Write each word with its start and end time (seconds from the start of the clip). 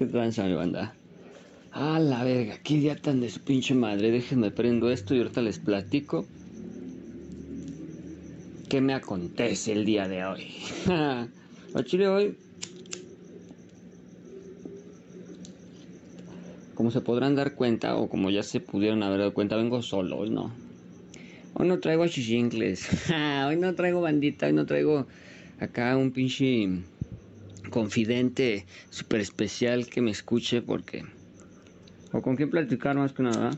¿Qué 0.00 0.06
tranza 0.06 0.44
mi 0.44 0.54
banda? 0.54 0.94
A 1.72 1.98
la 1.98 2.24
verga, 2.24 2.56
qué 2.64 2.76
día 2.76 2.96
tan 2.96 3.20
de 3.20 3.28
su 3.28 3.40
pinche 3.40 3.74
madre. 3.74 4.10
Déjenme 4.10 4.50
prendo 4.50 4.90
esto 4.90 5.14
y 5.14 5.18
ahorita 5.18 5.42
les 5.42 5.58
platico. 5.58 6.24
¿Qué 8.70 8.80
me 8.80 8.94
acontece 8.94 9.72
el 9.72 9.84
día 9.84 10.08
de 10.08 10.24
hoy? 10.24 10.46
A 10.86 11.82
Chile 11.84 12.08
hoy. 12.08 12.34
Como 16.74 16.90
se 16.90 17.02
podrán 17.02 17.34
dar 17.34 17.54
cuenta, 17.54 17.96
o 17.96 18.08
como 18.08 18.30
ya 18.30 18.42
se 18.42 18.60
pudieron 18.60 19.02
haber 19.02 19.18
dado 19.18 19.34
cuenta, 19.34 19.56
vengo 19.56 19.82
solo 19.82 20.16
hoy, 20.16 20.30
¿no? 20.30 20.50
Hoy 21.52 21.68
no 21.68 21.78
traigo 21.78 22.08
chichincles. 22.08 22.88
hoy 23.46 23.56
no 23.58 23.74
traigo 23.74 24.00
bandita, 24.00 24.46
hoy 24.46 24.54
no 24.54 24.64
traigo 24.64 25.06
acá 25.58 25.94
un 25.98 26.10
pinche 26.10 26.80
confidente 27.70 28.66
super 28.90 29.20
especial 29.20 29.86
que 29.86 30.00
me 30.00 30.10
escuche 30.10 30.62
porque... 30.62 31.04
O 32.12 32.20
con 32.22 32.36
quién 32.36 32.50
platicar 32.50 32.96
más 32.96 33.12
que 33.12 33.22
nada. 33.22 33.50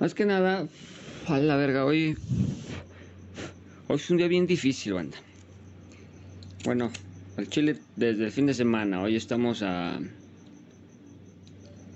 Más 0.00 0.14
que 0.14 0.24
nada, 0.26 0.68
a 1.26 1.38
la 1.38 1.56
verga, 1.56 1.84
hoy... 1.84 2.16
Hoy 3.88 3.96
es 3.96 4.10
un 4.10 4.16
día 4.18 4.28
bien 4.28 4.46
difícil, 4.46 4.92
banda. 4.92 5.16
Bueno, 6.64 6.90
al 7.36 7.48
Chile 7.48 7.78
desde 7.96 8.24
el 8.26 8.30
fin 8.32 8.46
de 8.46 8.54
semana. 8.54 9.00
Hoy 9.00 9.16
estamos 9.16 9.62
a... 9.62 9.98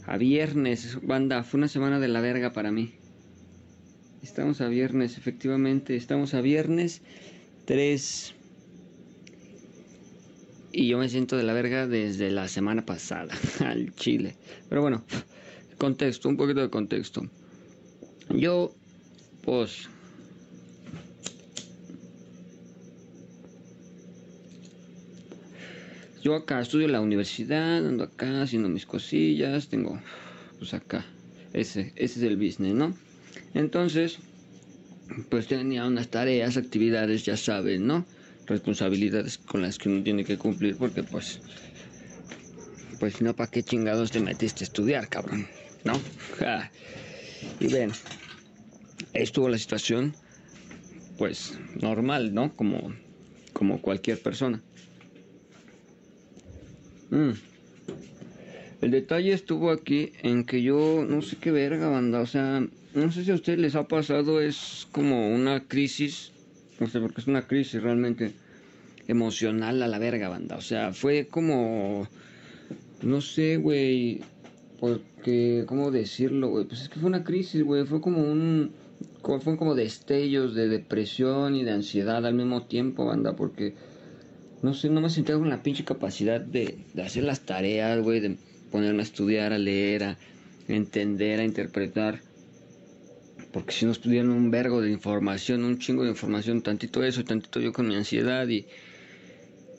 A 0.07 0.17
viernes, 0.17 0.99
banda. 1.03 1.43
Fue 1.45 1.59
una 1.59 1.69
semana 1.69 2.01
de 2.01 2.09
la 2.09 2.21
verga 2.21 2.53
para 2.53 2.73
mí. 2.73 2.95
Estamos 4.23 4.61
a 4.61 4.69
viernes, 4.69 5.19
efectivamente. 5.19 5.97
Estamos 5.97 6.35
a 6.35 6.41
viernes 6.41 7.03
3. 7.73 8.35
Y 10.73 10.89
yo 10.89 10.99
me 10.99 11.09
siento 11.09 11.39
de 11.39 11.43
la 11.43 11.55
verga 11.55 11.87
desde 11.87 12.31
la 12.31 12.47
semana 12.47 12.85
pasada 12.85 13.35
al 13.61 13.95
Chile. 13.95 14.37
Pero 14.69 14.83
bueno, 14.83 15.03
contexto, 15.79 16.29
un 16.29 16.37
poquito 16.37 16.61
de 16.61 16.69
contexto. 16.69 17.23
Yo, 18.29 18.75
pues... 19.43 19.89
Yo 26.23 26.35
acá 26.35 26.61
estudio 26.61 26.85
en 26.85 26.93
la 26.93 27.01
universidad, 27.01 27.87
ando 27.87 28.05
acá 28.05 28.43
haciendo 28.43 28.69
mis 28.69 28.85
cosillas, 28.85 29.69
tengo, 29.69 29.99
pues 30.59 30.75
acá, 30.75 31.07
ese, 31.55 31.95
ese 31.97 32.21
es 32.21 32.23
el 32.23 32.37
business, 32.37 32.75
¿no? 32.75 32.95
Entonces, 33.55 34.19
pues 35.29 35.47
tenía 35.47 35.87
unas 35.87 36.09
tareas, 36.09 36.57
actividades, 36.57 37.25
ya 37.25 37.37
saben, 37.37 37.87
¿no? 37.87 38.07
Responsabilidades 38.47 39.39
con 39.39 39.63
las 39.63 39.79
que 39.79 39.89
uno 39.89 40.03
tiene 40.03 40.25
que 40.25 40.39
cumplir 40.39 40.77
porque 40.77 41.03
pues 41.03 41.41
pues 42.99 43.21
no, 43.21 43.35
¿para 43.35 43.51
qué 43.51 43.65
chingados 43.65 44.13
te 44.13 44.21
metiste 44.21 44.63
a 44.63 44.67
estudiar, 44.67 45.09
cabrón? 45.09 45.49
¿No? 45.85 46.01
Y 47.59 47.67
ven, 47.67 47.91
estuvo 49.13 49.49
la 49.49 49.59
situación 49.59 50.15
pues 51.19 51.59
normal, 51.81 52.33
¿no? 52.33 52.55
Como, 52.55 52.95
como 53.53 53.83
cualquier 53.83 54.23
persona. 54.23 54.63
Mm. 57.11 57.33
El 58.81 58.91
detalle 58.91 59.33
estuvo 59.33 59.71
aquí 59.71 60.13
en 60.23 60.45
que 60.45 60.63
yo 60.63 61.05
no 61.09 61.23
sé 61.23 61.37
qué 61.37 61.51
verga, 61.51 61.89
banda, 61.89 62.21
o 62.21 62.27
sea, 62.27 62.67
no 62.95 63.11
sé 63.11 63.25
si 63.25 63.31
a 63.31 63.35
ustedes 63.35 63.59
les 63.59 63.75
ha 63.75 63.89
pasado, 63.89 64.41
es 64.41 64.87
como 64.93 65.35
una 65.35 65.61
crisis, 65.67 66.33
no 66.79 66.87
sé, 66.87 67.01
porque 67.01 67.21
es 67.21 67.27
una 67.27 67.47
crisis 67.47 67.83
realmente 67.83 68.33
emocional 69.09 69.83
a 69.83 69.89
la 69.89 69.99
verga, 69.99 70.29
banda. 70.29 70.57
O 70.57 70.61
sea, 70.61 70.93
fue 70.93 71.27
como, 71.27 72.07
no 73.03 73.21
sé, 73.21 73.57
güey, 73.57 74.21
porque, 74.79 75.65
¿cómo 75.67 75.91
decirlo, 75.91 76.51
güey? 76.51 76.67
Pues 76.67 76.83
es 76.83 76.89
que 76.89 77.01
fue 77.01 77.09
una 77.09 77.25
crisis, 77.25 77.63
güey, 77.63 77.87
fue 77.87 78.01
como 78.01 78.23
un, 78.23 78.73
fue 79.23 79.57
como 79.57 79.75
destellos 79.75 80.55
de 80.55 80.69
depresión 80.69 81.57
y 81.57 81.65
de 81.65 81.71
ansiedad 81.71 82.27
al 82.27 82.35
mismo 82.35 82.65
tiempo, 82.67 83.07
banda, 83.07 83.35
porque, 83.37 83.75
no 84.61 84.75
sé, 84.75 84.91
no 84.91 85.01
me 85.01 85.09
sentía 85.09 85.37
con 85.37 85.49
la 85.49 85.63
pinche 85.63 85.85
capacidad 85.85 86.41
de, 86.41 86.79
de 86.93 87.03
hacer 87.03 87.25
las 87.25 87.41
tareas, 87.41 88.03
güey, 88.03 88.21
de 88.21 88.37
ponerme 88.71 89.01
a 89.01 89.05
estudiar, 89.05 89.55
a 89.55 89.59
leer, 89.59 90.05
a 90.05 90.19
entender, 90.69 91.41
a 91.41 91.45
interpretar 91.45 92.21
porque 93.53 93.73
si 93.73 93.85
no 93.85 93.93
estudian 93.93 94.31
un 94.31 94.51
vergo 94.51 94.81
de 94.81 94.91
información, 94.91 95.65
un 95.65 95.79
chingo 95.79 96.05
de 96.05 96.11
información, 96.11 96.63
tantito 96.63 97.05
eso, 97.05 97.23
tantito 97.23 97.61
yo 97.61 97.73
con 97.73 97.87
mi 97.89 97.95
ansiedad 97.95 98.49
y... 98.49 98.67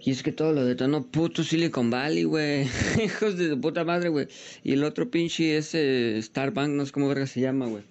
Y 0.06 0.12
es 0.12 0.22
que 0.22 0.34
todo 0.34 0.52
lo 0.52 0.66
detonó 0.66 1.06
puto 1.06 1.44
Silicon 1.44 1.90
Valley, 1.90 2.26
güey. 2.26 2.68
Hijos 3.06 3.38
de 3.38 3.56
puta 3.56 3.86
madre, 3.86 4.10
güey. 4.10 4.28
Y 4.62 4.74
el 4.74 4.84
otro 4.84 5.10
pinche 5.10 5.56
ese 5.56 6.22
Starbank, 6.22 6.72
no 6.72 6.86
sé 6.86 6.92
cómo 6.92 7.08
verga 7.08 7.26
se 7.26 7.40
llama, 7.40 7.68
güey. 7.68 7.84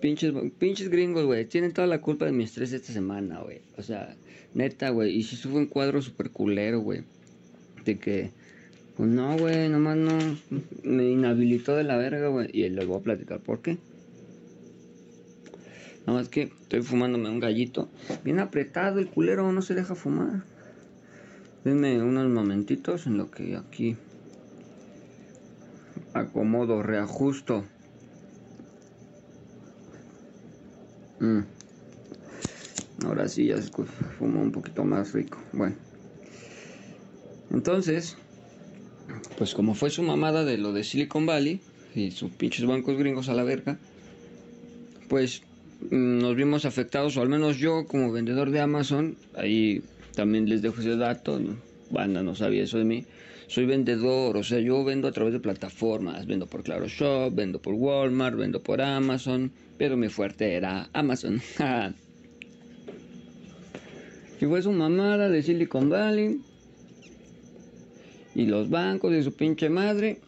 Pinches, 0.00 0.34
pinches 0.58 0.90
gringos, 0.90 1.24
güey. 1.24 1.44
Tienen 1.44 1.72
toda 1.72 1.86
la 1.86 2.00
culpa 2.00 2.24
de 2.24 2.32
mi 2.32 2.42
estrés 2.42 2.72
esta 2.72 2.92
semana, 2.92 3.42
güey. 3.42 3.60
O 3.78 3.82
sea, 3.82 4.16
neta, 4.54 4.90
güey. 4.90 5.16
Y 5.16 5.22
si 5.22 5.36
sube 5.36 5.58
un 5.58 5.66
cuadro 5.66 6.02
super 6.02 6.30
culero, 6.30 6.80
güey. 6.80 7.04
De 7.84 7.96
que... 7.96 8.32
Pues 8.96 9.08
no, 9.08 9.38
güey, 9.38 9.68
nomás 9.68 9.98
no... 9.98 10.18
Me 10.82 11.08
inhabilitó 11.08 11.76
de 11.76 11.84
la 11.84 11.96
verga, 11.96 12.26
güey. 12.26 12.50
Y 12.52 12.68
les 12.70 12.86
voy 12.86 12.98
a 12.98 13.02
platicar 13.04 13.38
por 13.38 13.62
qué. 13.62 13.78
Nada 16.06 16.18
más 16.18 16.28
que 16.28 16.52
estoy 16.62 16.82
fumándome 16.82 17.28
un 17.28 17.40
gallito. 17.40 17.88
Bien 18.24 18.40
apretado 18.40 18.98
el 18.98 19.08
culero, 19.08 19.52
no 19.52 19.62
se 19.62 19.74
deja 19.74 19.94
fumar. 19.94 20.44
Denme 21.64 22.02
unos 22.02 22.28
momentitos 22.28 23.06
en 23.06 23.18
lo 23.18 23.30
que 23.30 23.56
aquí 23.56 23.96
acomodo, 26.14 26.82
reajusto. 26.82 27.64
Mm. 31.20 31.40
Ahora 33.04 33.28
sí 33.28 33.46
ya 33.46 33.60
se 33.60 33.70
fuma 33.70 34.40
un 34.40 34.52
poquito 34.52 34.84
más 34.84 35.12
rico. 35.12 35.38
Bueno. 35.52 35.76
Entonces, 37.50 38.16
pues 39.36 39.54
como 39.54 39.74
fue 39.74 39.90
su 39.90 40.02
mamada 40.02 40.44
de 40.44 40.58
lo 40.58 40.72
de 40.72 40.84
Silicon 40.84 41.26
Valley 41.26 41.60
y 41.94 42.10
sus 42.12 42.30
pinches 42.30 42.64
bancos 42.66 42.96
gringos 42.96 43.28
a 43.28 43.34
la 43.34 43.42
verga, 43.42 43.78
pues 45.08 45.42
nos 45.90 46.36
vimos 46.36 46.64
afectados, 46.64 47.16
o 47.16 47.22
al 47.22 47.28
menos 47.28 47.56
yo 47.56 47.86
como 47.86 48.12
vendedor 48.12 48.50
de 48.50 48.60
Amazon, 48.60 49.16
ahí 49.34 49.82
también 50.14 50.48
les 50.48 50.62
dejo 50.62 50.80
ese 50.80 50.96
dato, 50.96 51.40
banda 51.90 52.22
no 52.22 52.34
sabía 52.34 52.64
eso 52.64 52.78
de 52.78 52.84
mí, 52.84 53.06
soy 53.46 53.66
vendedor, 53.66 54.36
o 54.36 54.44
sea, 54.44 54.60
yo 54.60 54.84
vendo 54.84 55.08
a 55.08 55.12
través 55.12 55.32
de 55.32 55.40
plataformas, 55.40 56.26
vendo 56.26 56.46
por 56.46 56.62
Claro 56.62 56.86
Shop, 56.86 57.34
vendo 57.34 57.60
por 57.60 57.74
Walmart, 57.74 58.36
vendo 58.36 58.62
por 58.62 58.80
Amazon, 58.80 59.50
pero 59.76 59.96
mi 59.96 60.08
fuerte 60.08 60.54
era 60.54 60.88
Amazon. 60.92 61.40
y 64.40 64.46
fue 64.46 64.62
su 64.62 64.70
mamada 64.72 65.28
de 65.28 65.42
Silicon 65.42 65.90
Valley 65.90 66.40
y 68.34 68.46
los 68.46 68.70
bancos 68.70 69.10
de 69.10 69.22
su 69.22 69.32
pinche 69.32 69.68
madre 69.68 70.20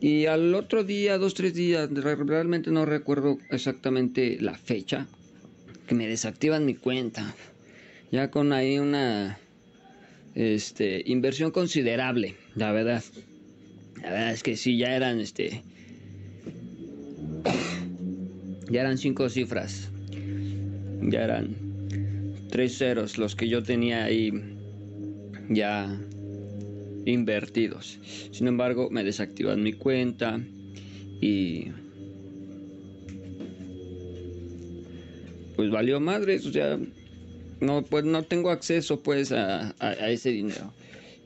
y 0.00 0.26
al 0.26 0.54
otro 0.54 0.84
día, 0.84 1.18
dos, 1.18 1.34
tres 1.34 1.54
días, 1.54 1.90
realmente 1.90 2.70
no 2.70 2.86
recuerdo 2.86 3.38
exactamente 3.50 4.38
la 4.40 4.56
fecha, 4.56 5.06
que 5.86 5.94
me 5.94 6.06
desactivan 6.06 6.64
mi 6.64 6.74
cuenta. 6.74 7.34
Ya 8.10 8.30
con 8.30 8.52
ahí 8.52 8.78
una 8.78 9.38
este, 10.34 11.02
inversión 11.06 11.50
considerable, 11.50 12.34
la 12.54 12.72
verdad. 12.72 13.02
La 14.02 14.10
verdad 14.10 14.32
es 14.32 14.42
que 14.42 14.56
sí, 14.56 14.78
ya 14.78 14.96
eran 14.96 15.20
este. 15.20 15.62
Ya 18.70 18.80
eran 18.80 18.98
cinco 18.98 19.28
cifras. 19.28 19.90
Ya 21.02 21.24
eran 21.24 21.56
tres 22.50 22.78
ceros 22.78 23.18
los 23.18 23.36
que 23.36 23.48
yo 23.48 23.62
tenía 23.62 24.04
ahí 24.04 24.32
ya 25.48 26.00
invertidos. 27.04 27.98
Sin 28.30 28.48
embargo, 28.48 28.90
me 28.90 29.04
desactivan 29.04 29.62
mi 29.62 29.72
cuenta 29.72 30.40
y 31.20 31.68
pues 35.56 35.70
valió 35.70 36.00
madres, 36.00 36.46
o 36.46 36.52
sea, 36.52 36.78
no 37.60 37.82
pues 37.82 38.04
no 38.04 38.22
tengo 38.22 38.50
acceso 38.50 39.02
pues 39.02 39.32
a, 39.32 39.74
ese 40.08 40.30
dinero. 40.30 40.72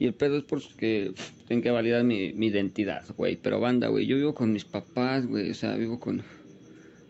Y 0.01 0.07
el 0.07 0.15
pedo 0.15 0.39
es 0.39 0.43
porque 0.43 1.13
tengo 1.47 1.63
que 1.63 1.71
validar 1.71 2.03
mi, 2.03 2.33
mi 2.33 2.49
identidad, 2.49 3.05
güey. 3.17 3.39
Pero 3.41 3.61
banda, 3.61 3.89
güey, 3.89 4.07
yo 4.07 4.17
vivo 4.17 4.35
con 4.35 4.53
mis 4.53 4.65
papás, 4.65 5.25
güey. 5.27 5.51
O 5.51 5.55
sea, 5.55 5.77
vivo 5.77 6.01
con... 6.01 6.23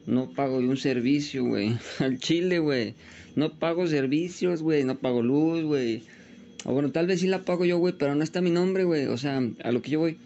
No 0.07 0.31
pago 0.33 0.59
un 0.59 0.77
servicio, 0.77 1.45
güey. 1.45 1.79
Al 1.99 2.19
chile, 2.19 2.59
güey. 2.59 2.95
No 3.37 3.55
pago 3.55 3.87
servicios, 3.87 4.63
güey. 4.63 4.85
No 4.85 4.99
pago 4.99 5.23
luz, 5.23 5.65
güey. 5.65 6.03
O 6.65 6.73
bueno, 6.73 6.91
tal 6.93 7.07
vez 7.07 7.21
sí 7.21 7.27
la 7.27 7.45
pago 7.45 7.65
yo, 7.65 7.79
güey, 7.79 7.95
pero 7.97 8.15
no 8.15 8.25
está 8.25 8.41
mi 8.41 8.51
nombre, 8.51 8.85
güey. 8.85 9.07
O 9.07 9.17
sea, 9.17 9.43
a 9.63 9.73
lo 9.73 9.83
que 9.83 9.91
yo 9.91 10.01
voy. 10.01 10.19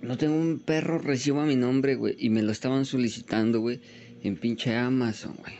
No 0.00 0.16
tengo 0.16 0.34
un 0.34 0.58
perro 0.58 0.98
recibo 0.98 1.40
a 1.40 1.46
mi 1.46 1.56
nombre, 1.56 1.94
güey. 1.94 2.16
Y 2.18 2.30
me 2.30 2.42
lo 2.42 2.52
estaban 2.52 2.84
solicitando, 2.84 3.60
güey. 3.60 3.80
En 4.22 4.36
pinche 4.36 4.74
Amazon, 4.76 5.36
güey. 5.38 5.54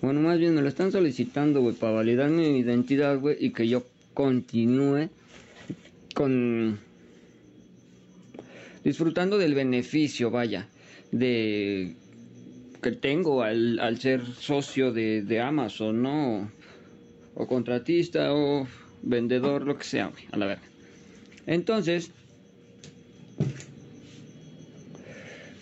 Bueno, 0.00 0.20
más 0.20 0.38
bien 0.38 0.54
me 0.54 0.62
lo 0.62 0.68
están 0.68 0.92
solicitando, 0.92 1.62
güey, 1.62 1.74
para 1.74 1.94
validar 1.94 2.30
mi 2.30 2.58
identidad, 2.58 3.18
güey. 3.18 3.36
Y 3.40 3.50
que 3.50 3.66
yo 3.66 3.86
continúe 4.12 5.08
con 6.14 6.78
disfrutando 8.84 9.38
del 9.38 9.54
beneficio, 9.54 10.30
vaya, 10.30 10.68
de 11.10 11.96
que 12.82 12.92
tengo 12.92 13.42
al, 13.42 13.98
ser 13.98 14.26
socio 14.26 14.92
de, 14.92 15.40
Amazon, 15.40 16.02
¿no? 16.02 16.50
O 17.34 17.46
contratista 17.46 18.32
o 18.32 18.66
vendedor, 19.02 19.66
lo 19.66 19.76
que 19.76 19.84
sea, 19.84 20.12
a 20.32 20.36
la 20.36 20.46
verga. 20.46 20.62
Entonces, 21.46 22.10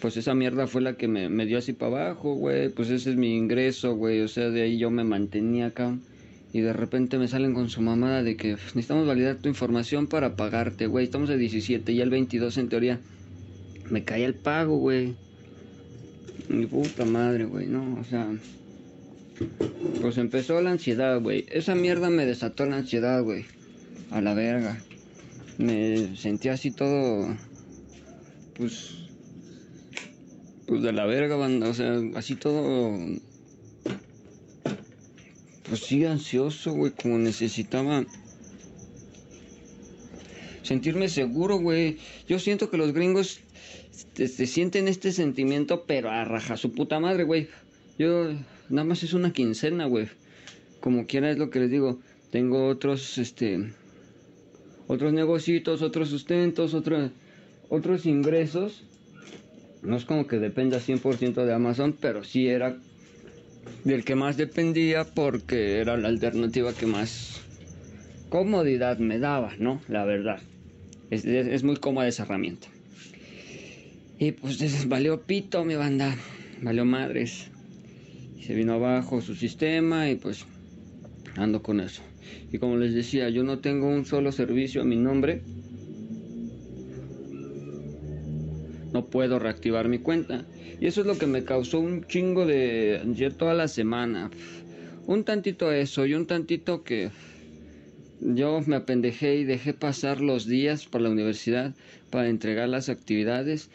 pues 0.01 0.17
esa 0.17 0.35
mierda 0.35 0.67
fue 0.67 0.83
la 0.83 0.95
que 0.95 1.09
me, 1.09 1.29
me 1.29 1.47
dio 1.47 1.59
así 1.59 1.73
para 1.73 2.05
abajo, 2.05 2.35
güey. 2.35 2.69
Pues 2.69 2.91
ese 2.91 3.11
es 3.11 3.17
mi 3.17 3.37
ingreso, 3.37 3.95
güey. 3.95 4.21
O 4.21 4.29
sea, 4.29 4.51
de 4.51 4.63
ahí 4.63 4.79
yo 4.79 4.91
me 4.91 5.05
mantenía 5.05 5.67
acá. 5.67 5.97
Y 6.53 6.61
de 6.61 6.73
repente 6.73 7.19
me 7.19 7.29
salen 7.29 7.55
con 7.55 7.71
su 7.71 7.81
mamada 7.81 8.23
de 8.23 8.37
que 8.37 8.51
necesitamos 8.53 9.07
validar 9.07 9.37
tu 9.37 9.49
información 9.49 10.07
para 10.07 10.37
pagarte, 10.37 10.87
güey. 10.87 11.05
Estamos 11.05 11.31
a 11.31 11.37
17 11.37 11.93
y 11.93 12.01
el 12.01 12.11
22 12.11 12.59
en 12.59 12.69
teoría. 12.69 13.01
Me 13.91 14.05
cae 14.05 14.25
el 14.25 14.35
pago, 14.35 14.77
güey. 14.77 15.15
Mi 16.49 16.67
puta 16.67 17.05
madre, 17.07 17.45
güey, 17.45 17.67
no, 17.67 17.99
o 17.99 18.05
sea. 18.05 18.29
Pues 20.01 20.19
empezó 20.19 20.61
la 20.61 20.71
ansiedad, 20.71 21.21
güey. 21.21 21.47
Esa 21.51 21.75
mierda 21.75 22.11
me 22.11 22.27
desató 22.27 22.67
la 22.67 22.77
ansiedad, 22.77 23.23
güey. 23.23 23.45
A 24.11 24.21
la 24.21 24.35
verga. 24.35 24.79
Me 25.59 26.17
sentía 26.17 26.55
así 26.55 26.71
todo. 26.71 27.37
Pues. 28.55 28.99
Pues 30.67 30.83
de 30.83 30.93
la 30.93 31.07
verga, 31.07 31.37
banda. 31.37 31.69
O 31.69 31.75
sea, 31.75 32.01
así 32.15 32.37
todo 32.37 32.97
pues 35.73 35.85
sí 35.85 36.05
ansioso, 36.05 36.75
güey, 36.75 36.93
como 36.93 37.17
necesitaba 37.17 38.05
sentirme 40.63 41.09
seguro, 41.09 41.59
güey. 41.61 41.97
Yo 42.29 42.39
siento 42.39 42.69
que 42.69 42.77
los 42.77 42.93
gringos 42.93 43.41
se, 44.15 44.47
sienten 44.47 44.89
este 44.89 45.13
sentimiento, 45.13 45.85
pero 45.87 46.11
a 46.11 46.27
raja 46.27 46.59
su 46.59 46.73
puta 46.73 47.01
madre, 47.01 47.25
güey. 47.25 47.49
Yo 47.99 48.33
nada 48.73 48.85
más 48.85 49.03
es 49.03 49.13
una 49.13 49.33
quincena, 49.33 49.87
güey. 49.87 50.09
Como 50.81 51.07
quiera 51.07 51.31
es 51.31 51.39
lo 51.39 51.51
que 51.51 51.61
les 51.61 51.71
digo. 51.71 52.01
Tengo 52.31 52.67
otros, 52.67 53.19
este, 53.19 53.73
otros 54.87 55.13
negocios, 55.13 55.83
otros 55.83 56.09
sustentos, 56.09 56.75
otros, 56.75 57.11
otros 57.69 58.07
ingresos. 58.07 58.83
No 59.83 59.97
es 59.97 60.05
como 60.05 60.27
que 60.27 60.39
dependa 60.39 60.79
100% 60.79 61.45
de 61.45 61.53
Amazon, 61.53 61.97
pero 62.01 62.25
sí 62.25 62.49
era 62.49 62.77
del 63.85 64.05
que 64.05 64.15
más 64.15 64.37
dependía 64.37 65.05
porque 65.05 65.79
era 65.79 65.97
la 65.97 66.09
alternativa 66.09 66.73
que 66.73 66.87
más 66.87 67.43
comodidad 68.29 68.99
me 68.99 69.19
daba, 69.19 69.53
¿no? 69.59 69.81
La 69.89 70.05
verdad. 70.05 70.41
Es, 71.11 71.63
muy 71.63 71.77
cómoda 71.77 72.09
esa 72.09 72.23
herramienta. 72.23 72.69
Y 74.19 74.33
pues 74.33 74.89
valió 74.89 75.21
pito 75.21 75.65
mi 75.65 75.75
banda, 75.75 76.17
valió 76.63 76.87
madres. 76.87 77.52
Se 78.45 78.55
vino 78.55 78.73
abajo 78.73 79.21
su 79.21 79.37
sistema 79.37 80.11
y 80.11 80.17
pues 80.17 80.45
ando 81.37 81.63
con 81.63 81.81
eso. 81.81 82.03
Y 82.51 82.59
como 82.59 82.77
les 82.77 82.93
decía, 82.93 83.29
yo 83.29 83.45
no 83.45 83.61
tengo 83.61 83.89
un 83.89 84.05
solo 84.05 84.33
servicio 84.33 84.83
a 84.83 84.85
mi 84.85 84.97
nombre. 84.97 85.43
No 88.93 89.07
puedo 89.07 89.39
reactivar 89.39 89.89
mi 89.89 89.99
cuenta. 89.99 90.45
Y 90.81 90.87
eso 90.87 91.03
es 91.03 91.07
lo 91.07 91.17
que 91.17 91.27
me 91.27 91.45
causó 91.45 91.79
un 91.79 92.05
chingo 92.07 92.45
de 92.45 93.01
ansiedad 93.03 93.37
toda 93.37 93.55
la 93.55 93.69
semana. 93.69 94.31
Un 95.07 95.23
tantito 95.23 95.71
eso 95.71 96.05
y 96.05 96.15
un 96.15 96.27
tantito 96.27 96.83
que 96.83 97.11
yo 98.21 98.61
me 98.67 98.77
apendejé 98.77 99.37
y 99.37 99.45
dejé 99.45 99.73
pasar 99.73 100.21
los 100.21 100.47
días 100.47 100.87
por 100.87 101.01
la 101.01 101.11
universidad 101.11 101.75
para 102.11 102.29
entregar 102.29 102.69
las 102.69 102.89
actividades. 102.89 103.71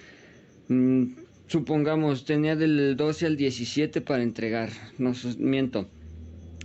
Mm, 0.67 1.13
supongamos, 1.47 2.25
tenía 2.25 2.55
del 2.55 2.95
12 2.95 3.25
al 3.25 3.37
17 3.37 4.01
para 4.01 4.23
entregar. 4.23 4.69
No 4.97 5.13
miento. 5.39 5.87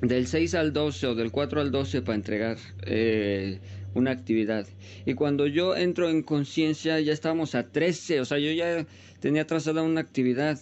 Del 0.00 0.26
6 0.26 0.55
al 0.55 0.73
12 0.73 1.06
o 1.08 1.14
del 1.14 1.31
4 1.31 1.61
al 1.61 1.70
12 1.70 2.02
para 2.02 2.17
entregar 2.17 2.58
eh, 2.84 3.61
una 3.94 4.11
actividad. 4.11 4.67
Y 5.06 5.14
cuando 5.14 5.46
yo 5.46 5.76
entro 5.76 6.08
en 6.08 6.23
conciencia 6.23 7.00
ya 7.00 7.12
estábamos 7.12 7.55
a 7.55 7.70
13. 7.70 8.20
O 8.20 8.25
sea, 8.25 8.38
yo 8.38 8.50
ya 8.50 8.87
tenía 9.20 9.46
trazada 9.46 9.82
una 9.82 10.00
actividad 10.00 10.58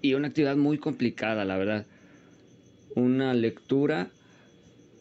y 0.00 0.14
una 0.14 0.28
actividad 0.28 0.56
muy 0.56 0.78
complicada, 0.78 1.44
la 1.44 1.56
verdad. 1.56 1.86
Una 2.96 3.32
lectura 3.34 4.10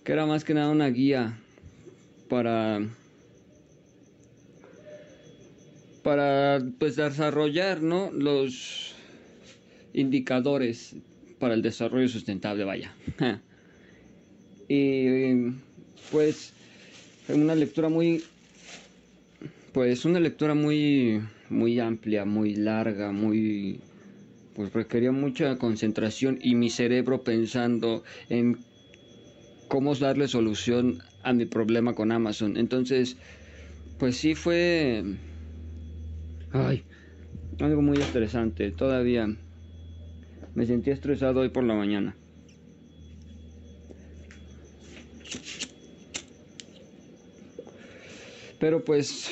que 0.04 0.14
era 0.14 0.26
más 0.26 0.44
que 0.44 0.54
nada 0.54 0.70
una 0.70 0.88
guía 0.88 1.40
para 2.30 2.80
para 6.04 6.60
pues 6.80 6.96
desarrollar, 6.96 7.82
¿no? 7.82 8.12
los 8.12 8.96
indicadores 9.94 10.96
para 11.40 11.54
el 11.54 11.62
desarrollo 11.62 12.08
sustentable, 12.08 12.64
vaya. 12.64 12.94
y 14.68 15.52
pues 16.12 16.54
una 17.30 17.56
lectura 17.56 17.90
muy 17.90 18.24
pues 19.74 20.06
una 20.06 20.20
lectura 20.20 20.54
muy 20.54 21.22
muy 21.50 21.80
amplia, 21.80 22.26
muy 22.26 22.56
larga, 22.56 23.12
muy 23.12 23.80
pues 24.56 24.74
requería 24.74 25.12
mucha 25.12 25.58
concentración 25.58 26.40
y 26.42 26.56
mi 26.56 26.70
cerebro 26.70 27.24
pensando 27.24 28.04
en 28.30 28.58
cómo 29.68 29.96
darle 29.96 30.28
solución 30.28 31.00
a 31.24 31.34
mi 31.34 31.46
problema 31.46 31.94
con 31.94 32.12
Amazon. 32.12 32.58
Entonces, 32.58 33.16
pues 33.98 34.18
sí 34.18 34.36
fue 34.36 35.04
ay, 36.54 36.84
algo 37.60 37.82
muy 37.82 37.98
estresante. 37.98 38.72
Todavía 38.72 39.28
me 40.54 40.66
sentí 40.66 40.90
estresado 40.92 41.42
hoy 41.42 41.50
por 41.50 41.64
la 41.64 41.76
mañana. 41.76 42.16
Pero 48.60 48.86
pues 48.86 49.32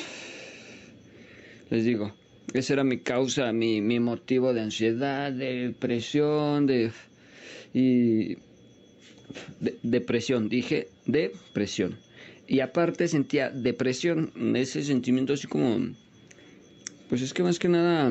les 1.70 1.84
digo, 1.84 2.12
esa 2.52 2.72
era 2.72 2.84
mi 2.84 2.98
causa, 2.98 3.52
mi, 3.52 3.80
mi 3.80 4.00
motivo 4.00 4.52
de 4.52 4.60
ansiedad, 4.62 5.30
de 5.32 5.68
depresión, 5.68 6.66
de... 6.66 6.90
y... 7.72 8.38
depresión, 9.84 10.48
dije 10.48 10.88
depresión. 11.06 11.96
Y 12.48 12.58
aparte 12.58 13.06
sentía 13.06 13.50
depresión, 13.50 14.32
ese 14.56 14.82
sentimiento 14.82 15.34
así 15.34 15.46
como... 15.46 15.94
Pues 17.10 17.22
es 17.22 17.34
que 17.34 17.42
más 17.42 17.58
que 17.58 17.68
nada 17.68 18.08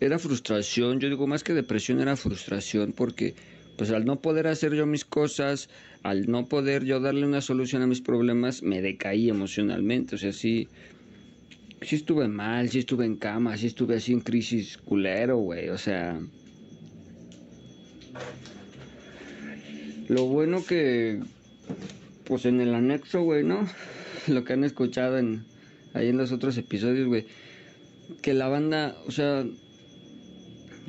era 0.00 0.18
frustración, 0.18 1.00
yo 1.00 1.08
digo 1.08 1.26
más 1.26 1.42
que 1.42 1.54
depresión 1.54 2.02
era 2.02 2.14
frustración 2.14 2.92
porque 2.92 3.34
pues 3.78 3.90
al 3.90 4.04
no 4.04 4.20
poder 4.20 4.48
hacer 4.48 4.74
yo 4.74 4.84
mis 4.84 5.06
cosas, 5.06 5.70
al 6.02 6.30
no 6.30 6.46
poder 6.46 6.84
yo 6.84 7.00
darle 7.00 7.26
una 7.26 7.40
solución 7.40 7.80
a 7.80 7.86
mis 7.86 8.02
problemas, 8.02 8.62
me 8.62 8.82
decaí 8.82 9.30
emocionalmente, 9.30 10.16
o 10.16 10.18
sea, 10.18 10.34
sí, 10.34 10.68
sí 11.80 11.96
estuve 11.96 12.28
mal, 12.28 12.68
sí 12.68 12.80
estuve 12.80 13.06
en 13.06 13.16
cama, 13.16 13.56
sí 13.56 13.68
estuve 13.68 13.96
así 13.96 14.12
en 14.12 14.20
crisis 14.20 14.76
culero, 14.76 15.38
güey, 15.38 15.70
o 15.70 15.78
sea... 15.78 16.20
Lo 20.08 20.26
bueno 20.26 20.62
que, 20.66 21.18
pues 22.24 22.44
en 22.44 22.60
el 22.60 22.74
anexo, 22.74 23.22
güey, 23.22 23.42
¿no? 23.42 23.66
Lo 24.28 24.44
que 24.44 24.52
han 24.52 24.64
escuchado 24.64 25.16
en, 25.16 25.46
ahí 25.94 26.08
en 26.08 26.18
los 26.18 26.30
otros 26.30 26.58
episodios, 26.58 27.08
güey. 27.08 27.26
Que 28.22 28.34
la 28.34 28.48
banda, 28.48 28.96
o 29.06 29.10
sea, 29.10 29.44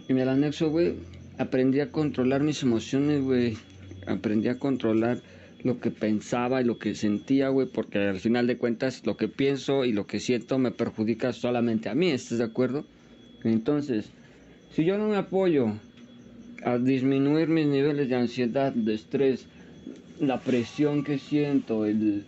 en 0.08 0.18
el 0.18 0.30
anexo, 0.30 0.70
güey, 0.70 0.96
aprendí 1.38 1.80
a 1.80 1.92
controlar 1.92 2.44
mis 2.44 2.64
emociones, 2.64 3.22
güey. 3.22 3.58
Aprendí 4.08 4.50
a 4.50 4.60
controlar 4.60 5.22
lo 5.64 5.80
que 5.80 5.90
pensaba 5.90 6.62
y 6.62 6.64
lo 6.64 6.78
que 6.78 6.94
sentía, 6.94 7.50
güey, 7.50 7.68
porque 7.68 7.98
al 7.98 8.20
final 8.20 8.46
de 8.46 8.58
cuentas 8.58 9.04
lo 9.04 9.18
que 9.18 9.28
pienso 9.28 9.84
y 9.84 9.94
lo 9.94 10.06
que 10.06 10.20
siento 10.20 10.60
me 10.60 10.70
perjudica 10.70 11.34
solamente 11.34 11.90
a 11.90 11.96
mí, 11.96 12.12
¿estás 12.12 12.38
de 12.38 12.44
acuerdo? 12.44 12.86
Entonces, 13.44 14.12
si 14.70 14.86
yo 14.86 15.00
no 15.00 15.08
me 15.08 15.18
apoyo 15.18 15.74
a 16.64 16.78
disminuir 16.78 17.48
mis 17.48 17.66
niveles 17.66 18.10
de 18.10 18.16
ansiedad, 18.16 18.74
de 18.74 18.94
estrés, 18.94 19.48
la 20.20 20.40
presión 20.40 21.04
que 21.04 21.18
siento, 21.18 21.86
el, 21.86 22.26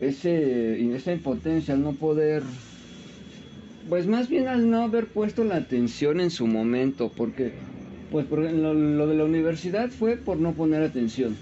ese, 0.00 0.82
esa 0.94 1.12
impotencia 1.12 1.74
al 1.74 1.82
no 1.82 1.92
poder, 1.92 2.42
pues 3.88 4.06
más 4.06 4.28
bien 4.28 4.48
al 4.48 4.70
no 4.70 4.82
haber 4.82 5.06
puesto 5.06 5.44
la 5.44 5.56
atención 5.56 6.20
en 6.20 6.30
su 6.30 6.46
momento, 6.46 7.10
porque 7.16 7.52
pues 8.10 8.28
lo, 8.30 8.74
lo 8.74 9.06
de 9.06 9.14
la 9.14 9.24
universidad 9.24 9.90
fue 9.90 10.16
por 10.16 10.38
no 10.38 10.52
poner 10.54 10.82
atención 10.82 11.36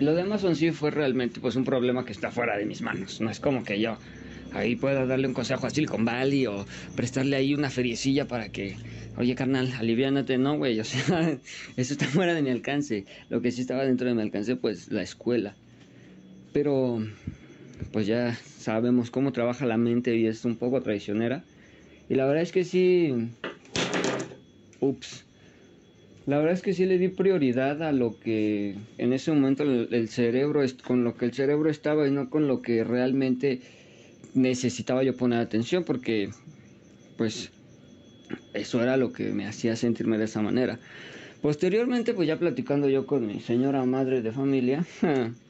lo 0.00 0.14
de 0.14 0.22
Amazon 0.22 0.56
sí 0.56 0.70
fue 0.70 0.90
realmente 0.90 1.40
pues 1.40 1.56
un 1.56 1.64
problema 1.64 2.04
que 2.04 2.12
está 2.12 2.30
fuera 2.30 2.56
de 2.56 2.64
mis 2.64 2.80
manos. 2.80 3.20
No 3.20 3.30
es 3.30 3.38
como 3.38 3.62
que 3.62 3.80
yo 3.80 3.98
ahí 4.52 4.74
pueda 4.74 5.06
darle 5.06 5.28
un 5.28 5.34
consejo 5.34 5.66
a 5.66 5.70
Silicon 5.70 6.04
Valley 6.04 6.46
o 6.46 6.66
prestarle 6.96 7.36
ahí 7.36 7.54
una 7.54 7.70
feriecilla 7.70 8.26
para 8.26 8.48
que, 8.48 8.76
oye 9.16 9.34
carnal, 9.34 9.72
aliviánate, 9.78 10.38
no, 10.38 10.56
güey, 10.56 10.80
o 10.80 10.84
sea, 10.84 11.38
eso 11.76 11.92
está 11.92 12.06
fuera 12.06 12.34
de 12.34 12.42
mi 12.42 12.50
alcance. 12.50 13.04
Lo 13.28 13.42
que 13.42 13.52
sí 13.52 13.60
estaba 13.60 13.84
dentro 13.84 14.08
de 14.08 14.14
mi 14.14 14.22
alcance, 14.22 14.56
pues 14.56 14.90
la 14.90 15.02
escuela. 15.02 15.54
pero 16.52 17.02
pues 17.92 18.06
ya 18.06 18.34
sabemos 18.58 19.10
cómo 19.10 19.32
trabaja 19.32 19.66
la 19.66 19.76
mente 19.76 20.16
y 20.16 20.26
es 20.26 20.44
un 20.44 20.56
poco 20.56 20.82
traicionera. 20.82 21.44
Y 22.10 22.16
la 22.16 22.26
verdad 22.26 22.42
es 22.42 22.50
que 22.50 22.64
sí, 22.64 23.14
ups, 24.80 25.24
la 26.26 26.38
verdad 26.38 26.54
es 26.54 26.60
que 26.60 26.74
sí 26.74 26.84
le 26.84 26.98
di 26.98 27.06
prioridad 27.06 27.84
a 27.84 27.92
lo 27.92 28.18
que 28.18 28.74
en 28.98 29.12
ese 29.12 29.30
momento 29.30 29.62
el, 29.62 30.08
cerebro, 30.08 30.60
con 30.84 31.04
lo 31.04 31.16
que 31.16 31.26
el 31.26 31.32
cerebro 31.32 31.70
estaba 31.70 32.08
y 32.08 32.10
no 32.10 32.28
con 32.28 32.48
lo 32.48 32.62
que 32.62 32.82
realmente 32.82 33.60
necesitaba 34.34 35.04
yo 35.04 35.16
poner 35.16 35.38
atención 35.38 35.84
porque 35.84 36.30
pues 37.16 37.52
eso 38.54 38.82
era 38.82 38.96
lo 38.96 39.12
que 39.12 39.32
me 39.32 39.46
hacía 39.46 39.76
sentirme 39.76 40.18
de 40.18 40.24
esa 40.24 40.42
manera. 40.42 40.80
Posteriormente 41.42 42.12
pues 42.12 42.26
ya 42.26 42.40
platicando 42.40 42.88
yo 42.88 43.06
con 43.06 43.24
mi 43.24 43.38
señora 43.38 43.84
madre 43.84 44.20
de 44.20 44.32
familia, 44.32 44.84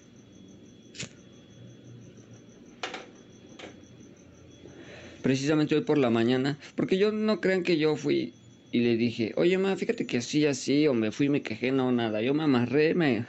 precisamente 5.22 5.74
hoy 5.74 5.82
por 5.82 5.98
la 5.98 6.10
mañana, 6.10 6.58
porque 6.74 6.98
yo 6.98 7.12
no 7.12 7.40
crean 7.40 7.62
que 7.62 7.78
yo 7.78 7.96
fui 7.96 8.32
y 8.72 8.80
le 8.80 8.96
dije, 8.96 9.32
oye, 9.36 9.58
ma, 9.58 9.74
fíjate 9.76 10.06
que 10.06 10.18
así, 10.18 10.46
así, 10.46 10.86
o 10.86 10.94
me 10.94 11.10
fui, 11.10 11.28
me 11.28 11.42
quejé, 11.42 11.72
no, 11.72 11.90
nada. 11.90 12.22
Yo 12.22 12.34
me 12.34 12.44
amarré, 12.44 12.94
me, 12.94 13.26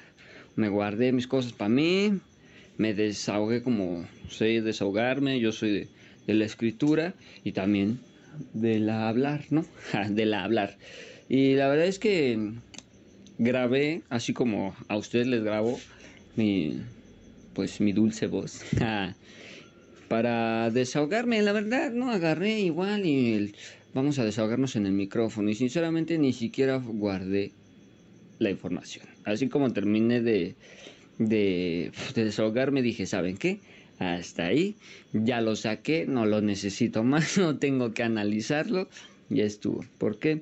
guardé 0.55 1.11
mis 1.11 1.27
cosas 1.27 1.53
para 1.53 1.69
mí, 1.69 2.19
me 2.77 2.93
desahogué 2.93 3.63
como 3.63 4.05
sé 4.29 4.61
desahogarme, 4.61 5.39
yo 5.39 5.51
soy 5.51 5.71
de, 5.71 5.87
de 6.27 6.33
la 6.35 6.45
escritura 6.45 7.15
y 7.43 7.53
también 7.53 7.99
de 8.53 8.79
la 8.79 9.09
hablar, 9.09 9.45
¿no? 9.49 9.65
de 10.09 10.25
la 10.25 10.43
hablar. 10.43 10.77
Y 11.27 11.55
la 11.55 11.67
verdad 11.67 11.87
es 11.87 11.97
que 11.97 12.53
grabé, 13.37 14.03
así 14.09 14.33
como 14.33 14.75
a 14.87 14.97
ustedes 14.97 15.27
les 15.27 15.43
grabo, 15.43 15.79
mi, 16.35 16.81
pues 17.53 17.81
mi 17.81 17.93
dulce 17.93 18.27
voz. 18.27 18.61
para 20.11 20.69
desahogarme, 20.71 21.41
la 21.41 21.53
verdad, 21.53 21.93
no 21.93 22.11
agarré 22.11 22.59
igual 22.59 23.05
y 23.05 23.33
el, 23.33 23.55
vamos 23.93 24.19
a 24.19 24.25
desahogarnos 24.25 24.75
en 24.75 24.85
el 24.85 24.91
micrófono 24.91 25.49
y 25.49 25.55
sinceramente 25.55 26.17
ni 26.17 26.33
siquiera 26.33 26.81
guardé 26.85 27.53
la 28.37 28.49
información. 28.49 29.05
Así 29.23 29.47
como 29.47 29.71
terminé 29.71 30.19
de, 30.19 30.55
de, 31.17 31.93
de 32.13 32.25
desahogarme, 32.25 32.81
dije, 32.81 33.05
¿saben 33.05 33.37
qué? 33.37 33.61
Hasta 33.99 34.47
ahí, 34.47 34.75
ya 35.13 35.39
lo 35.39 35.55
saqué, 35.55 36.05
no 36.05 36.25
lo 36.25 36.41
necesito 36.41 37.05
más, 37.05 37.37
no 37.37 37.57
tengo 37.57 37.93
que 37.93 38.03
analizarlo, 38.03 38.89
ya 39.29 39.45
estuvo. 39.45 39.85
¿Por 39.97 40.19
qué? 40.19 40.41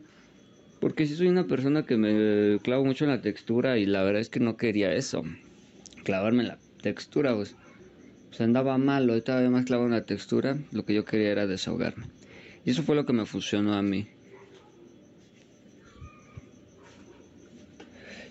Porque 0.80 1.06
si 1.06 1.16
soy 1.16 1.28
una 1.28 1.46
persona 1.46 1.86
que 1.86 1.96
me 1.96 2.58
clavo 2.64 2.86
mucho 2.86 3.06
en 3.06 3.12
la 3.12 3.22
textura 3.22 3.78
y 3.78 3.86
la 3.86 4.02
verdad 4.02 4.22
es 4.22 4.30
que 4.30 4.40
no 4.40 4.58
quería 4.58 4.92
eso, 4.96 5.24
clavarme 6.04 6.42
en 6.42 6.48
la 6.48 6.58
textura, 6.82 7.36
pues, 7.36 7.56
pues 8.30 8.42
andaba 8.42 8.78
malo, 8.78 9.14
ahorita 9.14 9.34
todavía 9.34 9.50
más 9.50 9.66
clavado 9.66 9.88
en 9.88 9.96
la 9.96 10.06
textura, 10.06 10.58
lo 10.72 10.86
que 10.86 10.94
yo 10.94 11.04
quería 11.06 11.32
era 11.32 11.48
desahogarme. 11.48 12.06
Y 12.66 12.72
eso 12.72 12.84
fue 12.84 12.96
lo 12.96 13.06
que 13.06 13.14
me 13.14 13.26
funcionó 13.26 13.74
a 13.74 13.82
mí. 13.82 14.08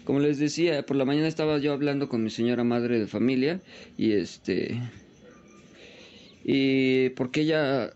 Como 0.05 0.21
les 0.21 0.39
decía, 0.39 0.87
por 0.87 0.97
la 0.97 1.05
mañana 1.05 1.29
estaba 1.29 1.59
yo 1.59 1.73
hablando 1.75 2.09
con 2.09 2.25
mi 2.25 2.31
señora 2.31 2.65
madre 2.65 2.99
de 2.99 3.07
familia 3.07 3.61
y 3.99 4.13
este 4.13 4.81
y 6.45 7.11
porque 7.11 7.43
ella 7.43 7.93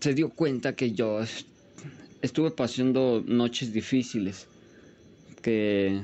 se 0.00 0.14
dio 0.14 0.30
cuenta 0.30 0.74
que 0.74 0.92
yo 0.92 1.20
estuve 2.22 2.50
pasando 2.50 3.22
noches 3.26 3.74
difíciles 3.74 4.46
que 5.42 6.02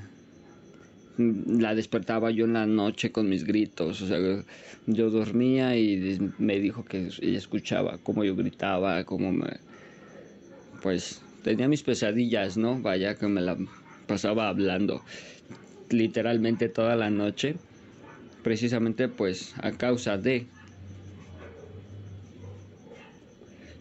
la 1.46 1.74
despertaba 1.74 2.30
yo 2.30 2.44
en 2.44 2.54
la 2.54 2.66
noche 2.66 3.12
con 3.12 3.28
mis 3.28 3.44
gritos, 3.44 4.02
o 4.02 4.06
sea, 4.06 4.18
yo 4.86 5.10
dormía 5.10 5.76
y 5.76 6.18
me 6.38 6.58
dijo 6.58 6.84
que 6.84 7.08
ella 7.20 7.38
escuchaba 7.38 7.98
cómo 8.02 8.24
yo 8.24 8.34
gritaba, 8.34 9.04
cómo 9.04 9.32
me... 9.32 9.58
Pues 10.82 11.22
tenía 11.42 11.68
mis 11.68 11.82
pesadillas, 11.82 12.56
¿no? 12.56 12.80
Vaya 12.80 13.16
que 13.16 13.26
me 13.26 13.40
la 13.40 13.56
pasaba 14.06 14.48
hablando 14.48 15.02
literalmente 15.90 16.68
toda 16.68 16.96
la 16.96 17.10
noche, 17.10 17.56
precisamente 18.42 19.08
pues 19.08 19.54
a 19.62 19.72
causa 19.72 20.16
de... 20.16 20.46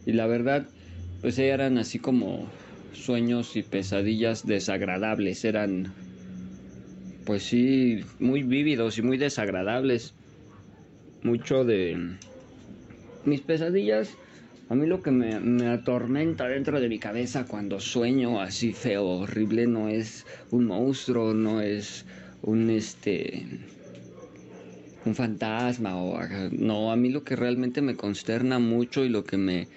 Y 0.05 0.13
la 0.13 0.25
verdad, 0.27 0.67
pues 1.21 1.37
eran 1.37 1.77
así 1.77 1.99
como 1.99 2.47
sueños 2.93 3.55
y 3.55 3.63
pesadillas 3.63 4.45
desagradables, 4.45 5.45
eran 5.45 5.93
pues 7.29 7.43
sí, 7.43 8.03
muy 8.17 8.41
vívidos 8.41 8.97
y 8.97 9.03
muy 9.03 9.19
desagradables. 9.19 10.15
Mucho 11.21 11.63
de 11.63 12.15
mis 13.23 13.41
pesadillas, 13.41 14.15
a 14.67 14.73
mí 14.73 14.87
lo 14.87 15.03
que 15.03 15.11
me, 15.11 15.67
atormenta 15.67 16.47
dentro 16.47 16.81
de 16.81 16.89
mi 16.89 16.97
cabeza 16.97 17.45
cuando 17.45 17.79
sueño 17.79 18.41
así 18.41 18.73
feo, 18.73 19.05
horrible, 19.05 19.67
no 19.67 19.89
es 19.89 20.25
un 20.49 20.65
monstruo, 20.65 21.35
no 21.35 21.61
es 21.61 22.03
un 22.41 22.71
este 22.71 23.45
un 25.05 25.13
fantasma 25.13 25.97
o 25.97 26.19
no, 26.49 26.91
a 26.91 26.95
mí 26.95 27.09
lo 27.11 27.23
que 27.23 27.35
realmente 27.35 27.83
me 27.83 27.95
consterna 27.95 28.57
mucho 28.57 29.05
y 29.05 29.09
lo 29.09 29.23
que 29.23 29.37
me, 29.37 29.67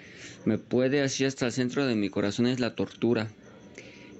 me 0.45 0.57
puede 0.57 1.03
así 1.03 1.23
hasta 1.23 1.45
el 1.45 1.51
centro 1.51 1.85
de 1.85 1.93
mi 1.93 2.09
corazón 2.09 2.47
es 2.47 2.59
la 2.59 2.73
tortura 2.73 3.27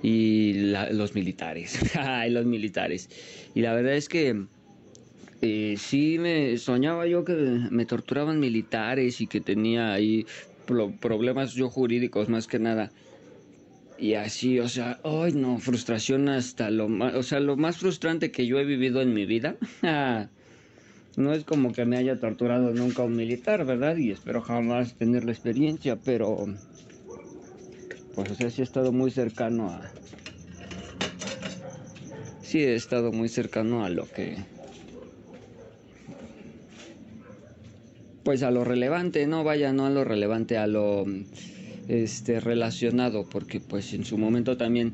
y 0.04 0.54
los 0.92 1.16
militares. 1.16 1.80
Ay, 1.98 2.30
los 2.30 2.46
militares. 2.46 3.10
Y 3.56 3.62
la 3.62 3.74
verdad 3.74 3.96
es 3.96 4.10
que 4.10 4.46
eh, 5.42 5.76
sí 5.78 6.20
me 6.20 6.58
soñaba 6.58 7.08
yo 7.08 7.24
que 7.24 7.34
me 7.34 7.86
torturaban 7.86 8.40
militares 8.40 9.22
y 9.22 9.28
que 9.28 9.42
tenía 9.42 9.94
ahí 9.94 10.26
problemas 11.00 11.54
yo 11.54 11.70
jurídicos 11.70 12.30
más 12.30 12.48
que 12.48 12.60
nada. 12.60 12.92
Y 13.98 14.16
así, 14.16 14.60
o 14.60 14.68
sea, 14.68 15.00
ay 15.04 15.34
no, 15.34 15.58
frustración 15.60 16.28
hasta 16.28 16.70
lo 16.70 16.90
más, 16.90 17.16
o 17.16 17.24
sea, 17.24 17.40
lo 17.40 17.56
más 17.56 17.78
frustrante 17.78 18.32
que 18.32 18.46
yo 18.46 18.60
he 18.60 18.66
vivido 18.66 19.02
en 19.02 19.14
mi 19.14 19.26
vida. 19.26 19.56
no 21.16 21.34
es 21.34 21.46
como 21.46 21.72
que 21.72 21.86
me 21.86 21.96
haya 21.98 22.20
torturado 22.20 22.74
nunca 22.74 23.04
un 23.04 23.16
militar, 23.16 23.66
¿verdad? 23.66 23.96
Y 23.96 24.12
espero 24.12 24.42
jamás 24.42 24.96
tener 24.96 25.24
la 25.24 25.32
experiencia, 25.32 25.96
pero 25.96 26.46
pues 28.16 28.32
o 28.32 28.36
sea, 28.36 28.50
sí 28.50 28.62
he 28.62 28.64
estado 28.64 28.92
muy 28.92 29.12
cercano 29.12 29.70
a... 29.70 29.82
Sí 32.42 32.60
he 32.60 32.76
estado 32.76 33.12
muy 33.12 33.30
cercano 33.30 33.84
a 33.84 33.90
lo 33.90 34.06
que... 34.08 34.38
Pues 38.24 38.44
a 38.44 38.52
lo 38.52 38.64
relevante, 38.64 39.28
no 39.28 39.44
vaya, 39.44 39.74
no 39.74 39.86
a 39.86 39.90
lo 39.90 40.04
relevante, 40.04 40.58
a 40.58 40.68
lo 40.68 41.06
este 41.88 42.40
relacionado, 42.40 43.26
porque 43.30 43.60
pues 43.60 43.94
en 43.94 44.06
su 44.06 44.18
momento 44.18 44.56
también 44.58 44.94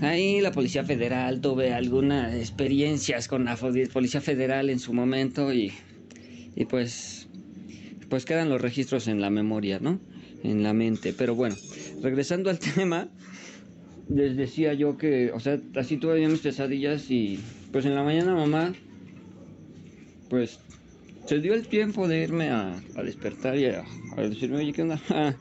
ahí 0.00 0.40
la 0.40 0.52
Policía 0.52 0.84
Federal 0.84 1.40
tuve 1.40 1.72
algunas 1.72 2.34
experiencias 2.34 3.28
con 3.28 3.44
la 3.44 3.56
Policía 3.56 4.20
Federal 4.20 4.70
en 4.70 4.78
su 4.78 4.92
momento 4.92 5.52
y, 5.52 5.72
y 6.54 6.64
pues 6.66 7.26
pues 8.08 8.24
quedan 8.24 8.48
los 8.48 8.60
registros 8.60 9.08
en 9.08 9.20
la 9.20 9.30
memoria, 9.30 9.78
¿no? 9.80 9.98
En 10.42 10.62
la 10.62 10.72
mente, 10.72 11.12
pero 11.16 11.34
bueno, 11.34 11.56
regresando 12.04 12.50
al 12.50 12.58
tema, 12.74 13.08
les 14.08 14.36
decía 14.36 14.74
yo 14.74 14.96
que, 14.96 15.32
o 15.32 15.40
sea, 15.40 15.58
así 15.74 15.96
tuve 15.96 16.28
mis 16.28 16.40
pesadillas 16.40 17.10
y 17.10 17.40
pues 17.72 17.86
en 17.86 17.94
la 17.94 18.04
mañana 18.04 18.34
mamá, 18.34 18.74
pues 20.28 20.60
se 21.26 21.40
dio 21.40 21.54
el 21.54 21.66
tiempo 21.66 22.06
de 22.06 22.22
irme 22.22 22.50
a, 22.50 22.80
despertar 23.02 23.56
y 23.56 23.66
a, 23.66 23.84
decirme, 24.16 24.58
oye, 24.58 24.72
¿qué 24.72 24.82
onda? 24.82 25.00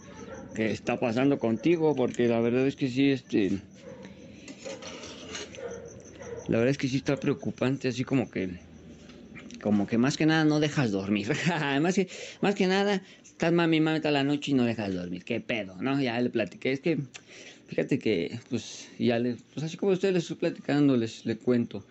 ¿Qué 0.56 0.72
está 0.72 1.00
pasando 1.00 1.38
contigo? 1.38 1.96
Porque 1.96 2.28
la 2.28 2.40
verdad 2.40 2.66
es 2.66 2.76
que 2.76 2.88
sí, 2.90 3.12
este... 3.12 3.60
La 6.48 6.58
verdad 6.58 6.70
es 6.70 6.78
que 6.78 6.88
sí 6.88 6.98
está 6.98 7.18
preocupante, 7.18 7.88
así 7.88 8.04
como 8.04 8.30
que 8.30 8.60
como 9.62 9.88
que 9.88 9.98
más 9.98 10.18
que 10.18 10.26
nada 10.26 10.44
no 10.44 10.60
dejas 10.60 10.92
dormir. 10.92 11.30
más, 11.82 11.96
que, 11.96 12.10
más 12.42 12.54
que 12.54 12.68
nada, 12.68 13.02
estás 13.44 13.58
mami, 13.58 13.82
mami 13.82 14.00
toda 14.00 14.14
la 14.14 14.24
noche 14.24 14.52
y 14.52 14.54
no 14.54 14.64
dejas 14.64 14.96
dormir. 14.96 15.26
¿Qué 15.26 15.42
pedo? 15.42 15.76
¿No? 15.82 16.02
Ya 16.02 16.18
le 16.22 16.30
platiqué. 16.30 16.72
Es 16.72 16.80
que, 16.80 16.98
fíjate 17.68 18.00
que, 18.00 18.40
pues, 18.50 18.88
ya 18.98 19.20
le, 19.20 19.36
pues 19.54 19.66
así 19.66 19.76
como 19.76 19.92
ustedes 19.92 20.14
les 20.14 20.24
estoy 20.24 20.38
platicando, 20.38 20.96
les 20.96 21.26
le 21.26 21.36
cuento 21.36 21.84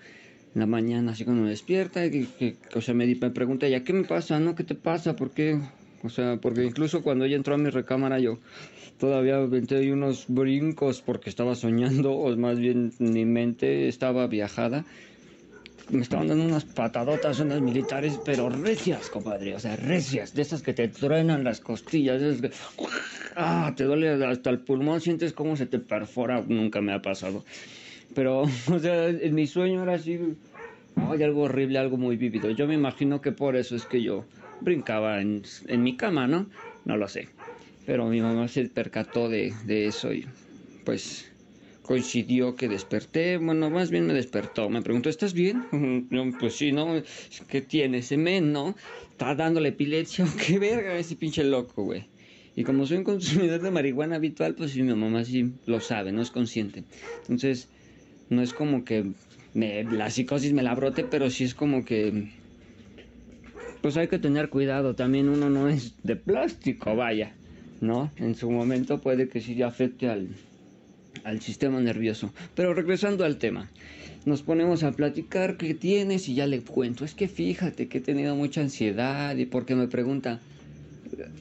en 0.55 0.61
la 0.61 0.67
mañana, 0.67 1.13
así 1.13 1.25
cuando 1.25 1.43
me 1.43 1.51
despierta, 1.51 2.11
que, 2.11 2.27
que, 2.39 2.57
o 2.75 2.81
sea, 2.81 2.95
me, 2.95 3.05
me 3.05 3.31
pregunta 3.31 3.69
ya, 3.69 3.85
¿qué 3.85 3.93
me 3.93 4.05
pasa? 4.05 4.41
¿No? 4.41 4.55
¿Qué 4.55 4.65
te 4.65 4.75
pasa? 4.75 5.15
¿Por 5.15 5.33
qué? 5.33 5.61
O 6.03 6.09
sea, 6.09 6.39
porque 6.41 6.65
incluso 6.65 7.03
cuando 7.03 7.27
ella 7.27 7.37
entró 7.37 7.55
a 7.55 7.59
mi 7.59 7.69
recámara, 7.69 8.19
yo 8.19 8.39
todavía 8.99 9.37
aventé 9.37 9.93
unos 9.93 10.25
brincos 10.29 11.03
porque 11.03 11.29
estaba 11.29 11.55
soñando, 11.55 12.13
o 12.13 12.35
más 12.35 12.59
bien 12.59 12.95
mi 12.99 13.27
mente 13.27 13.89
estaba 13.89 14.27
viajada 14.27 14.87
me 15.91 16.03
estaban 16.03 16.29
dando 16.29 16.45
unas 16.45 16.65
patadotas 16.65 17.41
unas 17.41 17.61
militares, 17.61 18.21
pero 18.25 18.49
recias, 18.49 19.11
compadre, 19.11 19.55
o 19.55 19.61
sea, 19.61 19.77
recias, 19.77 20.35
de 20.35 20.43
esas 20.43 20.63
que 20.63 20.75
te 20.75 20.89
truenan 20.89 21.45
las 21.45 21.61
costillas, 21.61 22.23
esas 22.23 22.41
que, 22.41 22.51
ah, 23.37 23.75
te 23.77 23.85
duele 23.85 24.11
hasta 24.25 24.51
el 24.51 24.61
pulmón, 24.61 25.01
sientes 25.01 25.33
cómo 25.33 25.57
se 25.57 25.67
te 25.67 25.79
perfora, 25.79 26.43
nunca 26.47 26.81
me 26.81 26.93
ha 26.93 27.03
pasado. 27.03 27.45
Pero, 28.15 28.43
o 28.73 28.79
sea, 28.79 29.09
en 29.09 29.35
mi 29.35 29.47
sueño 29.47 29.83
era 29.83 29.95
así, 29.95 30.19
Hay 30.97 31.23
algo 31.23 31.43
horrible, 31.43 31.79
algo 31.79 31.97
muy 31.99 32.17
vívido. 32.17 32.51
Yo 32.51 32.67
me 32.67 32.75
imagino 32.75 33.21
que 33.21 33.33
por 33.33 33.57
eso 33.57 33.77
es 33.77 33.87
que 33.87 34.03
yo 34.03 34.29
brincaba 34.61 35.21
en, 35.23 35.43
en 35.69 35.83
mi 35.83 35.97
cama, 35.97 36.29
¿no? 36.29 36.51
No 36.85 36.97
lo 36.97 37.09
sé. 37.09 37.31
Pero 37.85 38.09
mi 38.09 38.21
mamá 38.21 38.49
se 38.49 38.69
percató 38.69 39.29
de, 39.29 39.59
de 39.65 39.87
eso 39.89 40.13
y 40.13 40.29
pues 40.85 41.32
coincidió 41.93 42.57
que 42.57 42.71
desperté, 42.71 43.37
bueno, 43.37 43.69
más 43.69 43.91
bien 43.91 44.07
me 44.07 44.15
despertó, 44.15 44.71
me 44.71 44.81
preguntó, 44.81 45.11
¿estás 45.11 45.35
bien? 45.35 45.67
pues 46.41 46.55
sí, 46.55 46.73
¿no? 46.73 47.03
¿Qué 47.49 47.61
tiene 47.61 48.01
men, 48.17 48.51
no? 48.51 48.75
Está 49.11 49.35
dándole 49.35 49.69
epilepsia, 49.69 50.25
qué 50.47 50.59
verga 50.59 50.97
ese 50.97 51.17
pinche 51.17 51.45
loco, 51.45 51.85
güey. 51.85 52.07
Y 52.57 52.65
como 52.65 52.87
soy 52.87 52.97
un 52.97 53.05
consumidor 53.05 53.61
de 53.61 53.71
marihuana 53.71 54.17
habitual, 54.17 54.55
pues 54.55 54.71
sí, 54.71 54.83
mi 54.83 54.95
mamá 54.95 55.23
sí 55.27 55.53
lo 55.67 55.81
sabe, 55.81 56.13
no 56.13 56.23
es 56.23 56.31
consciente. 56.31 56.85
Entonces, 57.21 57.69
no 58.31 58.41
es 58.41 58.55
como 58.55 58.87
que 58.87 59.13
me, 59.53 59.85
la 59.85 60.09
psicosis 60.09 60.55
me 60.55 60.63
la 60.63 60.75
brote, 60.75 61.05
pero 61.05 61.29
sí 61.29 61.45
es 61.45 61.55
como 61.55 61.85
que... 61.85 62.31
Pues 63.83 63.99
hay 63.99 64.09
que 64.09 64.19
tener 64.19 64.49
cuidado, 64.49 64.95
también 64.95 65.29
uno 65.29 65.51
no 65.51 65.69
es 65.69 65.95
de 66.03 66.17
plástico, 66.17 66.97
vaya, 66.97 67.35
¿no? 67.83 68.11
En 68.17 68.35
su 68.35 68.51
momento 68.51 69.03
puede 69.03 69.29
que 69.29 69.43
sí 69.43 69.61
afecte 69.61 70.09
al, 70.09 70.29
al 71.25 71.41
sistema 71.41 71.81
nervioso. 71.81 72.33
Pero 72.55 72.75
regresando 72.75 73.25
al 73.25 73.37
tema, 73.37 73.71
nos 74.25 74.43
ponemos 74.43 74.83
a 74.83 74.93
platicar 74.93 75.57
qué 75.57 75.75
tienes 75.75 76.29
y 76.29 76.35
ya 76.35 76.47
le 76.47 76.61
cuento. 76.61 77.05
Es 77.05 77.15
que 77.15 77.29
fíjate 77.29 77.89
que 77.89 77.99
he 77.99 78.01
tenido 78.01 78.37
mucha 78.37 78.61
ansiedad 78.61 79.37
y 79.37 79.47
porque 79.47 79.75
me 79.75 79.89
pregunta 79.89 80.41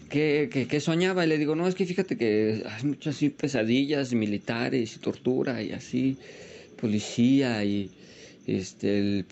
qué, 0.09 0.67
qué, 0.69 0.79
soñaba 0.79 1.25
y 1.25 1.29
le 1.29 1.37
digo, 1.37 1.55
no, 1.55 1.67
es 1.67 1.75
que 1.75 1.85
fíjate 1.85 2.17
que 2.17 2.63
hay 2.65 2.83
muchas 2.85 3.19
pesadillas 3.37 4.13
militares 4.13 4.95
y 4.95 4.99
tortura 4.99 5.61
y 5.61 5.71
así, 5.71 6.17
policía 6.79 7.63
y 7.63 7.89
este, 8.47 9.25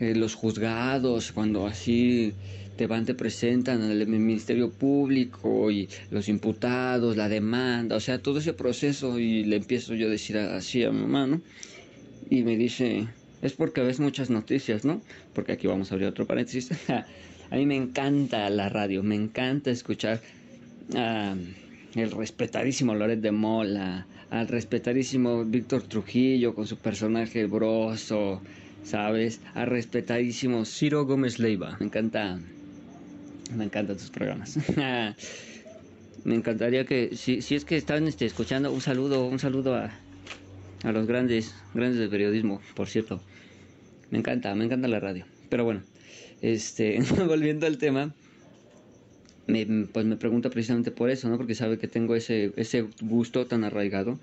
eh, 0.00 0.14
los 0.14 0.34
juzgados, 0.34 1.32
cuando 1.32 1.66
así 1.66 2.32
te 2.76 2.86
van, 2.86 3.04
te 3.04 3.14
presentan 3.14 3.82
el 3.82 4.06
Ministerio 4.06 4.70
Público 4.70 5.70
y 5.70 5.88
los 6.10 6.28
imputados, 6.28 7.16
la 7.16 7.28
demanda, 7.28 7.96
o 7.96 8.00
sea, 8.00 8.18
todo 8.18 8.38
ese 8.38 8.52
proceso 8.52 9.18
y 9.18 9.44
le 9.44 9.56
empiezo 9.56 9.94
yo 9.94 10.06
a 10.06 10.10
decir 10.10 10.38
así 10.38 10.84
a 10.84 10.90
mi 10.90 11.00
mamá, 11.00 11.26
¿no? 11.26 11.40
Y 12.30 12.42
me 12.42 12.56
dice, 12.56 13.08
es 13.42 13.52
porque 13.52 13.82
ves 13.82 14.00
muchas 14.00 14.30
noticias, 14.30 14.84
¿no? 14.84 15.02
Porque 15.34 15.52
aquí 15.52 15.66
vamos 15.66 15.90
a 15.90 15.94
abrir 15.94 16.08
otro 16.08 16.26
paréntesis. 16.26 16.70
a 16.88 17.56
mí 17.56 17.66
me 17.66 17.76
encanta 17.76 18.48
la 18.50 18.68
radio, 18.68 19.02
me 19.02 19.16
encanta 19.16 19.70
escuchar 19.70 20.20
a 20.94 21.34
el 21.94 22.10
respetadísimo 22.10 22.94
Loret 22.94 23.20
de 23.20 23.32
Mola, 23.32 24.06
al 24.30 24.48
respetadísimo 24.48 25.44
Víctor 25.44 25.82
Trujillo 25.82 26.54
con 26.54 26.66
su 26.66 26.78
personaje 26.78 27.44
broso, 27.44 28.40
¿sabes? 28.82 29.40
Al 29.54 29.66
respetadísimo 29.66 30.64
Ciro 30.64 31.04
Gómez 31.04 31.38
Leiva. 31.38 31.76
Me 31.80 31.86
encanta 31.86 32.38
me 33.54 33.64
encantan 33.64 33.96
tus 33.96 34.10
programas. 34.10 34.58
me 36.24 36.34
encantaría 36.34 36.84
que, 36.84 37.16
si, 37.16 37.42
si 37.42 37.54
es 37.54 37.64
que 37.64 37.76
están 37.76 38.06
este, 38.06 38.26
escuchando, 38.26 38.72
un 38.72 38.80
saludo, 38.80 39.26
un 39.26 39.38
saludo 39.38 39.74
a, 39.74 39.90
a 40.82 40.92
los 40.92 41.06
grandes, 41.06 41.54
grandes 41.74 41.98
del 41.98 42.10
periodismo, 42.10 42.60
por 42.74 42.88
cierto. 42.88 43.20
Me 44.10 44.18
encanta, 44.18 44.54
me 44.54 44.64
encanta 44.64 44.88
la 44.88 45.00
radio. 45.00 45.24
Pero 45.48 45.64
bueno, 45.64 45.82
este, 46.40 46.98
volviendo 47.26 47.66
al 47.66 47.78
tema, 47.78 48.14
me, 49.46 49.66
pues 49.92 50.04
me 50.06 50.16
pregunta 50.16 50.50
precisamente 50.50 50.90
por 50.90 51.10
eso, 51.10 51.28
¿no? 51.28 51.36
Porque 51.36 51.54
sabe 51.54 51.78
que 51.78 51.88
tengo 51.88 52.14
ese, 52.14 52.52
ese 52.56 52.86
gusto 53.00 53.46
tan 53.46 53.64
arraigado. 53.64 54.18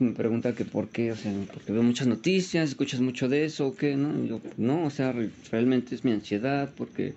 Me 0.00 0.12
pregunta 0.12 0.54
que 0.54 0.64
por 0.64 0.88
qué, 0.88 1.12
o 1.12 1.16
sea, 1.16 1.32
porque 1.52 1.72
veo 1.72 1.82
muchas 1.82 2.08
noticias, 2.08 2.70
escuchas 2.70 3.00
mucho 3.00 3.28
de 3.28 3.44
eso, 3.44 3.68
o 3.68 3.76
qué, 3.76 3.96
¿no? 3.96 4.24
yo, 4.24 4.40
no, 4.56 4.84
o 4.84 4.90
sea, 4.90 5.14
realmente 5.52 5.94
es 5.94 6.04
mi 6.04 6.10
ansiedad, 6.10 6.72
porque 6.76 7.14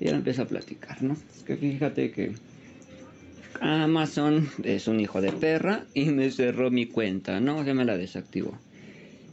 y 0.00 0.08
él 0.08 0.14
empieza 0.14 0.42
a 0.42 0.46
platicar, 0.46 1.02
¿no? 1.02 1.16
Es 1.36 1.42
que 1.44 1.56
fíjate 1.56 2.10
que 2.10 2.32
Amazon 3.60 4.48
es 4.62 4.86
un 4.86 5.00
hijo 5.00 5.20
de 5.20 5.32
perra 5.32 5.84
y 5.94 6.06
me 6.06 6.30
cerró 6.30 6.70
mi 6.70 6.86
cuenta, 6.86 7.40
¿no? 7.40 7.64
Se 7.64 7.74
me 7.74 7.84
la 7.84 7.96
desactivó. 7.96 8.56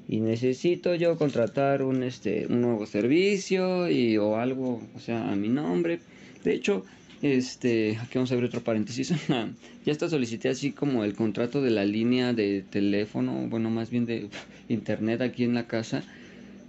Y 0.07 0.19
necesito 0.19 0.95
yo 0.95 1.17
contratar 1.17 1.81
un, 1.81 2.03
este, 2.03 2.45
un 2.47 2.61
nuevo 2.61 2.85
servicio 2.85 3.89
y, 3.89 4.17
o 4.17 4.37
algo, 4.37 4.81
o 4.95 4.99
sea, 4.99 5.31
a 5.31 5.35
mi 5.35 5.49
nombre. 5.49 5.99
De 6.43 6.53
hecho, 6.53 6.85
este, 7.21 7.97
aquí 7.97 8.11
vamos 8.15 8.31
a 8.31 8.35
abrir 8.35 8.49
otro 8.49 8.61
paréntesis. 8.61 9.13
ya 9.85 9.91
está 9.91 10.09
solicité 10.09 10.49
así 10.49 10.71
como 10.71 11.03
el 11.03 11.15
contrato 11.15 11.61
de 11.61 11.71
la 11.71 11.85
línea 11.85 12.33
de 12.33 12.63
teléfono, 12.69 13.47
bueno, 13.47 13.69
más 13.69 13.89
bien 13.89 14.05
de 14.05 14.29
internet 14.69 15.21
aquí 15.21 15.43
en 15.43 15.55
la 15.55 15.67
casa 15.67 16.03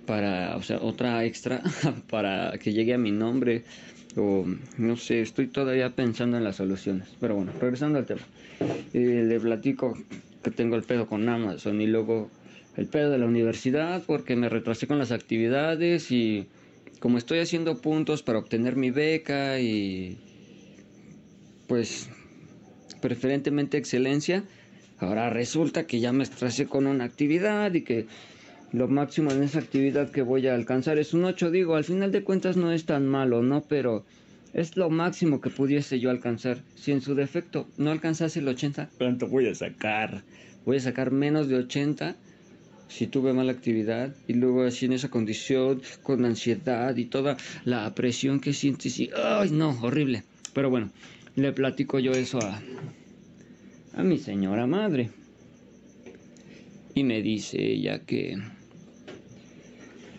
para, 0.06 0.56
o 0.56 0.62
sea, 0.62 0.78
otra 0.80 1.24
extra 1.24 1.62
para 2.10 2.56
que 2.58 2.72
llegue 2.72 2.94
a 2.94 2.98
mi 2.98 3.10
nombre 3.10 3.64
o 4.16 4.46
no 4.78 4.96
sé, 4.96 5.20
estoy 5.20 5.48
todavía 5.48 5.94
pensando 5.94 6.36
en 6.38 6.44
las 6.44 6.56
soluciones. 6.56 7.08
Pero 7.20 7.34
bueno, 7.36 7.52
regresando 7.60 7.98
al 7.98 8.06
tema. 8.06 8.22
le 8.92 9.40
platico 9.40 9.96
que 10.42 10.50
tengo 10.50 10.76
el 10.76 10.82
pedo 10.84 11.06
con 11.06 11.28
Amazon 11.28 11.80
y 11.80 11.86
luego 11.86 12.30
el 12.76 12.86
pedo 12.86 13.10
de 13.10 13.18
la 13.18 13.26
universidad 13.26 14.02
porque 14.06 14.36
me 14.36 14.48
retrasé 14.48 14.86
con 14.86 14.98
las 14.98 15.12
actividades 15.12 16.10
y 16.10 16.46
como 17.00 17.18
estoy 17.18 17.40
haciendo 17.40 17.80
puntos 17.80 18.22
para 18.22 18.38
obtener 18.38 18.76
mi 18.76 18.90
beca 18.90 19.60
y 19.60 20.18
pues 21.66 22.08
preferentemente 23.00 23.76
excelencia, 23.76 24.44
ahora 24.98 25.30
resulta 25.30 25.86
que 25.86 26.00
ya 26.00 26.12
me 26.12 26.24
retrasé 26.24 26.66
con 26.66 26.86
una 26.86 27.04
actividad 27.04 27.72
y 27.74 27.82
que 27.82 28.06
lo 28.76 28.88
máximo 28.88 29.30
en 29.30 29.42
esa 29.42 29.58
actividad 29.58 30.10
que 30.10 30.20
voy 30.20 30.46
a 30.48 30.54
alcanzar 30.54 30.98
es 30.98 31.14
un 31.14 31.24
8. 31.24 31.50
Digo, 31.50 31.76
al 31.76 31.84
final 31.84 32.12
de 32.12 32.22
cuentas 32.22 32.58
no 32.58 32.72
es 32.72 32.84
tan 32.84 33.06
malo, 33.06 33.42
¿no? 33.42 33.62
Pero 33.62 34.04
es 34.52 34.76
lo 34.76 34.90
máximo 34.90 35.40
que 35.40 35.48
pudiese 35.48 35.98
yo 35.98 36.10
alcanzar. 36.10 36.58
Si 36.74 36.92
en 36.92 37.00
su 37.00 37.14
defecto 37.14 37.66
no 37.78 37.90
alcanzase 37.90 38.40
el 38.40 38.48
80, 38.48 38.90
¿cuánto 38.98 39.28
voy 39.28 39.48
a 39.48 39.54
sacar? 39.54 40.24
Voy 40.66 40.76
a 40.76 40.80
sacar 40.80 41.10
menos 41.10 41.48
de 41.48 41.56
80 41.56 42.16
si 42.88 43.06
tuve 43.06 43.32
mala 43.32 43.52
actividad 43.52 44.14
y 44.28 44.34
luego 44.34 44.64
así 44.64 44.84
en 44.84 44.92
esa 44.92 45.08
condición 45.08 45.80
con 46.02 46.26
ansiedad 46.26 46.94
y 46.96 47.06
toda 47.06 47.38
la 47.64 47.94
presión 47.94 48.40
que 48.40 48.52
sientes 48.52 49.00
y 49.00 49.10
ay 49.16 49.50
no 49.50 49.70
horrible 49.82 50.22
pero 50.54 50.70
bueno 50.70 50.92
le 51.34 51.52
platico 51.52 51.98
yo 51.98 52.12
eso 52.12 52.38
a 52.38 52.62
a 53.94 54.02
mi 54.04 54.18
señora 54.18 54.68
madre 54.68 55.10
y 56.94 57.02
me 57.02 57.22
dice 57.22 57.60
ella 57.60 57.98
que 58.06 58.38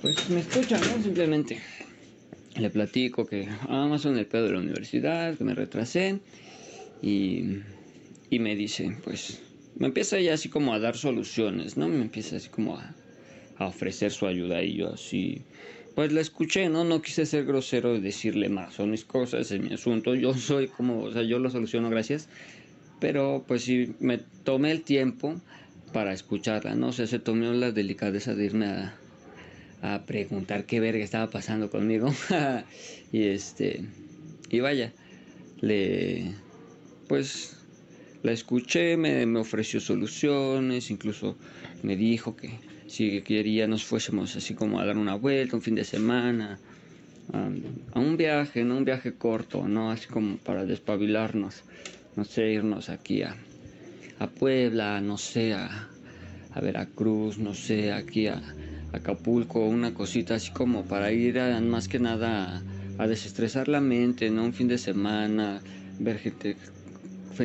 pues 0.02 0.30
me 0.30 0.40
escucha, 0.40 0.78
¿no? 0.80 1.02
Simplemente 1.02 1.62
le 2.56 2.70
platico 2.70 3.26
que 3.26 3.48
Amazon 3.68 4.18
el 4.18 4.26
pedo 4.26 4.46
de 4.46 4.54
la 4.54 4.60
universidad, 4.60 5.38
que 5.38 5.44
me 5.44 5.54
retrasé 5.54 6.20
y, 7.02 7.44
y 8.30 8.40
me 8.40 8.56
dice, 8.56 8.98
pues 9.04 9.42
me 9.76 9.88
empieza 9.88 10.20
ya 10.20 10.34
así 10.34 10.50
como 10.50 10.74
a 10.74 10.80
dar 10.80 10.98
soluciones, 10.98 11.78
¿no? 11.78 11.88
Me 11.88 12.02
empieza 12.02 12.38
así 12.38 12.50
como 12.50 12.78
a, 12.78 12.96
a 13.58 13.68
ofrecer 13.68 14.12
su 14.12 14.26
ayuda 14.28 14.64
y 14.64 14.76
yo 14.78 14.94
así, 14.94 15.46
pues 15.96 16.12
la 16.12 16.22
escuché, 16.22 16.70
¿no? 16.70 16.84
No 16.84 17.02
quise 17.02 17.26
ser 17.26 17.46
grosero 17.46 17.96
y 17.96 18.02
decirle 18.02 18.50
más, 18.50 18.74
son 18.76 18.92
mis 18.92 19.06
cosas, 19.06 19.52
es 19.52 19.62
mi 19.62 19.74
asunto, 19.74 20.16
yo 20.16 20.34
soy 20.34 20.68
como, 20.68 21.04
o 21.04 21.12
sea, 21.12 21.24
yo 21.24 21.40
lo 21.40 21.50
soluciono, 21.50 21.90
gracias. 21.90 22.30
Pero 23.00 23.46
pues 23.48 23.64
sí, 23.64 23.96
me 24.00 24.18
tomé 24.44 24.72
el 24.72 24.84
tiempo 24.84 25.44
para 25.92 26.14
escucharla, 26.14 26.76
¿no? 26.76 26.88
O 26.88 26.92
sea, 26.92 27.06
se 27.08 27.20
tomó 27.20 27.52
la 27.54 27.72
delicadeza 27.72 28.34
de 28.34 28.46
irme 28.46 28.66
a, 28.68 29.07
a 29.82 30.06
preguntar 30.06 30.66
qué 30.66 30.80
verga 30.80 31.04
estaba 31.04 31.30
pasando 31.30 31.70
conmigo. 31.70 32.14
y 33.12 33.24
este, 33.24 33.84
y 34.50 34.60
vaya, 34.60 34.94
le, 35.62 36.34
pues, 37.08 37.58
la 38.24 38.32
escuché, 38.32 38.98
me, 38.98 39.26
me, 39.26 39.40
ofreció 39.40 39.80
soluciones, 39.80 40.90
incluso 40.90 41.38
me 41.84 41.96
dijo 41.96 42.36
que 42.36 42.60
si 42.88 43.22
quería 43.22 43.68
nos 43.68 43.84
fuésemos 43.84 44.36
así 44.36 44.54
como 44.54 44.80
a 44.80 44.86
dar 44.86 44.98
una 44.98 45.16
vuelta, 45.16 45.56
un 45.56 45.62
fin 45.62 45.76
de 45.76 45.84
semana, 45.84 46.60
a, 47.34 48.00
un 48.00 48.18
viaje, 48.18 48.64
no 48.64 48.78
un 48.78 48.86
viaje 48.86 49.14
corto, 49.14 49.68
no 49.68 49.92
así 49.92 50.08
como 50.08 50.38
para 50.38 50.66
despabilarnos, 50.66 51.64
no 52.16 52.24
sé, 52.24 52.52
irnos 52.52 52.90
aquí 52.90 53.22
a, 53.22 53.36
a 54.20 54.28
Puebla, 54.28 55.02
no 55.02 55.18
sé, 55.18 55.54
a, 55.54 55.90
a 56.54 56.62
Veracruz, 56.62 57.38
no 57.38 57.54
sé, 57.54 57.92
aquí 57.92 58.28
a 58.28 58.42
Acapulco, 58.94 59.66
una 59.66 59.94
cosita 59.94 60.36
así 60.36 60.52
como 60.52 60.86
para 60.86 61.12
ir 61.12 61.40
a, 61.40 61.60
más 61.62 61.88
que 61.88 62.00
nada 62.00 62.64
a, 62.98 63.08
desestresar 63.08 63.68
la 63.68 63.82
mente, 63.82 64.30
¿no? 64.30 64.44
Un 64.44 64.54
fin 64.54 64.68
de 64.68 64.78
semana, 64.78 65.62
ver 66.00 66.20
gente, 66.20 66.56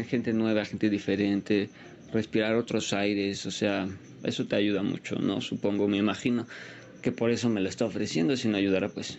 gente 0.09 0.33
nueva, 0.33 0.65
gente 0.65 0.89
diferente, 0.89 1.69
respirar 2.13 2.55
otros 2.55 2.93
aires, 2.93 3.45
o 3.47 3.51
sea, 3.51 3.89
eso 4.23 4.47
te 4.47 4.57
ayuda 4.57 4.83
mucho, 4.83 5.17
¿no? 5.17 5.41
Supongo, 5.41 5.89
me 5.89 5.97
imagino 5.97 6.47
que 7.03 7.13
por 7.13 7.31
eso 7.31 7.49
me 7.49 7.61
lo 7.61 7.69
está 7.69 7.85
ofreciendo, 7.85 8.37
si 8.37 8.49
no 8.49 8.57
ayudara, 8.57 8.89
pues 8.89 9.19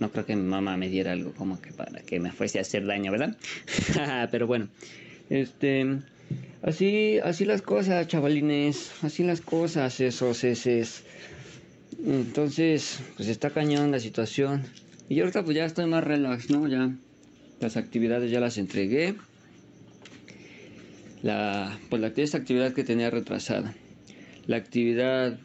no 0.00 0.10
creo 0.10 0.26
que 0.26 0.36
mi 0.36 0.42
mamá 0.42 0.76
me 0.76 0.88
diera 0.88 1.12
algo 1.12 1.32
como 1.32 1.60
que 1.60 1.72
para 1.72 2.02
que 2.02 2.18
me 2.18 2.32
fuese 2.32 2.58
a 2.58 2.62
hacer 2.62 2.84
daño, 2.84 3.12
¿verdad? 3.12 3.36
Pero 4.30 4.46
bueno, 4.46 4.68
este, 5.30 6.00
así, 6.62 7.18
así 7.22 7.44
las 7.44 7.62
cosas, 7.62 8.08
chavalines, 8.08 8.92
así 9.02 9.22
las 9.22 9.40
cosas, 9.40 10.00
esos, 10.00 10.42
esos 10.42 11.04
Entonces, 12.06 13.00
pues 13.16 13.28
está 13.28 13.50
cañón 13.50 13.90
la 13.90 13.98
situación. 13.98 14.62
Y 15.08 15.20
ahorita 15.20 15.42
pues 15.42 15.56
ya 15.56 15.64
estoy 15.64 15.86
más 15.86 16.04
relax, 16.04 16.50
¿no? 16.50 16.68
Ya 16.68 16.94
las 17.60 17.76
actividades 17.78 18.30
ya 18.30 18.40
las 18.40 18.58
entregué. 18.58 19.14
La, 21.22 21.78
pues 21.88 22.02
la, 22.02 22.08
esta 22.08 22.36
actividad 22.36 22.74
que 22.74 22.84
tenía 22.84 23.08
retrasada. 23.08 23.74
La 24.46 24.56
actividad 24.56 25.38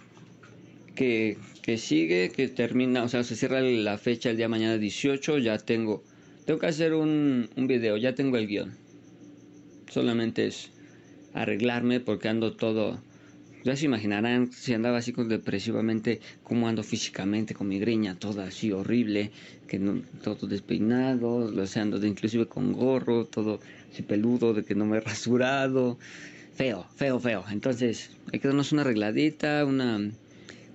que, 0.96 1.38
que 1.62 1.78
sigue, 1.78 2.30
que 2.36 2.50
termina, 2.50 3.04
o 3.04 3.08
sea, 3.08 3.24
se 3.24 3.38
cierra 3.38 3.62
la 3.62 3.98
fecha 3.98 4.30
el 4.30 4.36
día 4.36 4.50
mañana 4.50 4.78
18, 4.78 5.38
ya 5.38 5.58
tengo, 5.58 6.04
tengo 6.46 6.60
que 6.60 6.68
hacer 6.68 6.94
un, 6.94 7.50
un 7.56 7.68
video, 7.68 7.96
ya 7.96 8.16
tengo 8.16 8.36
el 8.36 8.48
guion. 8.48 8.76
Solamente 9.90 10.48
es 10.48 10.72
arreglarme 11.34 12.02
porque 12.02 12.28
ando 12.28 12.58
todo 12.58 13.02
ya 13.64 13.76
se 13.76 13.86
imaginarán 13.86 14.52
si 14.52 14.74
andaba 14.74 14.98
así 14.98 15.12
con 15.12 15.28
depresivamente, 15.28 16.20
cómo 16.44 16.68
ando 16.68 16.84
físicamente, 16.84 17.54
con 17.54 17.68
mi 17.68 17.80
greña 17.80 18.18
toda 18.18 18.46
así 18.46 18.72
horrible, 18.72 19.32
que 19.68 19.80
no, 19.80 20.02
todo 20.24 20.48
despeinado, 20.48 21.52
lo 21.52 21.68
sea, 21.68 21.84
ando 21.84 22.06
inclusive 22.06 22.48
con 22.48 22.74
gorro, 22.74 23.26
todo 23.26 23.60
así 23.92 24.02
peludo, 24.04 24.54
de 24.54 24.64
que 24.64 24.76
no 24.76 24.86
me 24.86 24.98
he 24.98 25.02
rasurado. 25.12 25.98
Feo, 26.56 26.86
feo, 26.96 27.20
feo. 27.20 27.46
Entonces, 27.52 28.12
hay 28.34 28.40
que 28.40 28.48
darnos 28.48 28.72
una 28.72 28.82
arregladita, 28.82 29.64
una, 29.66 30.12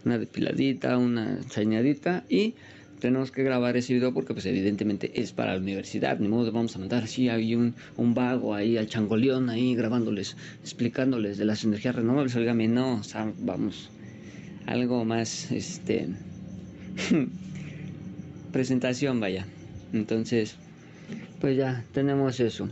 una 0.04 0.18
depiladita, 0.18 0.96
una 0.96 1.40
chañadita 1.48 2.24
y 2.28 2.54
tenemos 3.04 3.30
que 3.30 3.42
grabar 3.42 3.76
ese 3.76 3.92
video 3.92 4.14
porque 4.14 4.32
pues 4.32 4.46
evidentemente 4.46 5.20
es 5.20 5.30
para 5.32 5.52
la 5.52 5.60
universidad, 5.60 6.18
ni 6.20 6.26
modo 6.26 6.50
vamos 6.50 6.74
a 6.74 6.78
mandar 6.78 7.04
así 7.04 7.28
hay 7.28 7.54
un, 7.54 7.74
vago 7.98 8.54
ahí 8.54 8.78
al 8.78 8.86
changoleón 8.86 9.50
ahí 9.50 9.74
grabándoles, 9.74 10.38
explicándoles 10.62 11.36
de 11.36 11.44
las 11.44 11.64
energías 11.64 11.96
renovables, 11.96 12.34
oígame, 12.34 12.66
no, 12.66 12.94
o 12.94 13.02
sea, 13.02 13.30
vamos, 13.40 13.90
algo 14.64 15.04
más, 15.04 15.52
este, 15.52 16.08
presentación 18.52 19.20
vaya, 19.20 19.46
entonces, 19.92 20.56
pues 21.42 21.58
ya, 21.58 21.84
tenemos 21.92 22.40
eso. 22.40 22.70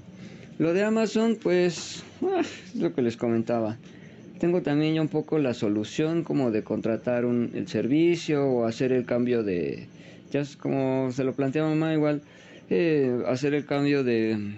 Lo 0.58 0.72
de 0.72 0.82
Amazon, 0.82 1.36
pues, 1.42 2.04
ah, 2.22 2.40
es 2.40 2.74
lo 2.74 2.94
que 2.94 3.02
les 3.02 3.18
comentaba. 3.18 3.76
Tengo 4.40 4.62
también 4.62 4.94
ya 4.94 5.02
un 5.02 5.08
poco 5.08 5.38
la 5.38 5.52
solución 5.52 6.24
como 6.24 6.50
de 6.50 6.64
contratar 6.64 7.26
un, 7.26 7.50
el 7.52 7.68
servicio 7.68 8.46
o 8.46 8.64
hacer 8.64 8.92
el 8.92 9.04
cambio 9.04 9.42
de, 9.42 9.88
ya 10.32 10.40
es 10.40 10.56
como 10.56 11.12
se 11.12 11.24
lo 11.24 11.34
plantea 11.34 11.62
mamá 11.62 11.92
igual, 11.92 12.22
eh, 12.70 13.22
hacer 13.28 13.54
el 13.54 13.66
cambio 13.66 14.02
de, 14.02 14.54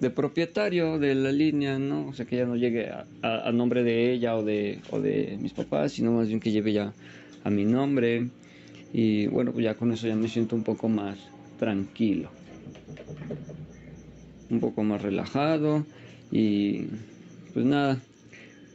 de, 0.00 0.10
propietario 0.10 0.98
de 0.98 1.14
la 1.14 1.30
línea, 1.30 1.78
¿no? 1.78 2.08
O 2.08 2.14
sea, 2.14 2.24
que 2.24 2.36
ya 2.36 2.46
no 2.46 2.56
llegue 2.56 2.90
a, 3.22 3.52
nombre 3.52 3.84
de 3.84 4.12
ella 4.12 4.34
o 4.36 4.42
de, 4.42 4.80
o 4.90 4.98
de 4.98 5.36
mis 5.40 5.52
papás, 5.52 5.92
sino 5.92 6.12
más 6.12 6.28
bien 6.28 6.40
que 6.40 6.50
lleve 6.50 6.72
ya 6.72 6.94
a 7.44 7.50
mi 7.50 7.64
nombre. 7.64 8.28
Y 8.92 9.26
bueno, 9.26 9.52
pues 9.52 9.64
ya 9.64 9.74
con 9.74 9.92
eso 9.92 10.08
ya 10.08 10.16
me 10.16 10.26
siento 10.26 10.56
un 10.56 10.64
poco 10.64 10.88
más 10.88 11.18
tranquilo. 11.58 12.30
Un 14.48 14.58
poco 14.58 14.82
más 14.82 15.02
relajado 15.02 15.84
y 16.32 16.86
pues 17.52 17.66
nada, 17.66 18.00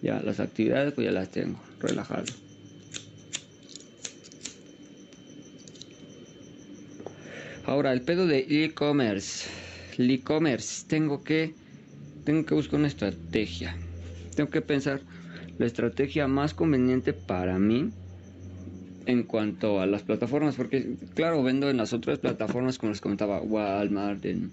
ya 0.02 0.22
las 0.22 0.40
actividades 0.40 0.94
pues 0.94 1.06
ya 1.06 1.12
las 1.12 1.32
tengo, 1.32 1.60
relajado. 1.80 2.45
Ahora, 7.68 7.94
el 7.94 8.02
pedo 8.02 8.28
de 8.28 8.46
e-commerce. 8.48 9.50
E-commerce. 9.98 10.86
Tengo 10.88 11.24
que, 11.24 11.56
tengo 12.24 12.46
que 12.46 12.54
buscar 12.54 12.80
una 12.80 12.88
estrategia. 12.88 13.76
Tengo 14.36 14.52
que 14.52 14.62
pensar 14.62 15.02
la 15.58 15.66
estrategia 15.66 16.28
más 16.28 16.54
conveniente 16.54 17.14
para 17.14 17.58
mí 17.58 17.90
en 19.08 19.24
cuanto 19.24 19.82
a 19.82 19.88
las 19.88 20.04
plataformas. 20.04 20.56
Porque, 20.56 20.96
claro, 21.16 21.42
vendo 21.42 21.70
en 21.72 21.78
las 21.78 21.92
otras 21.92 22.20
plataformas, 22.20 22.78
como 22.78 22.92
les 22.92 23.02
comentaba, 23.02 23.42
Walmart, 23.42 24.24
en, 24.26 24.52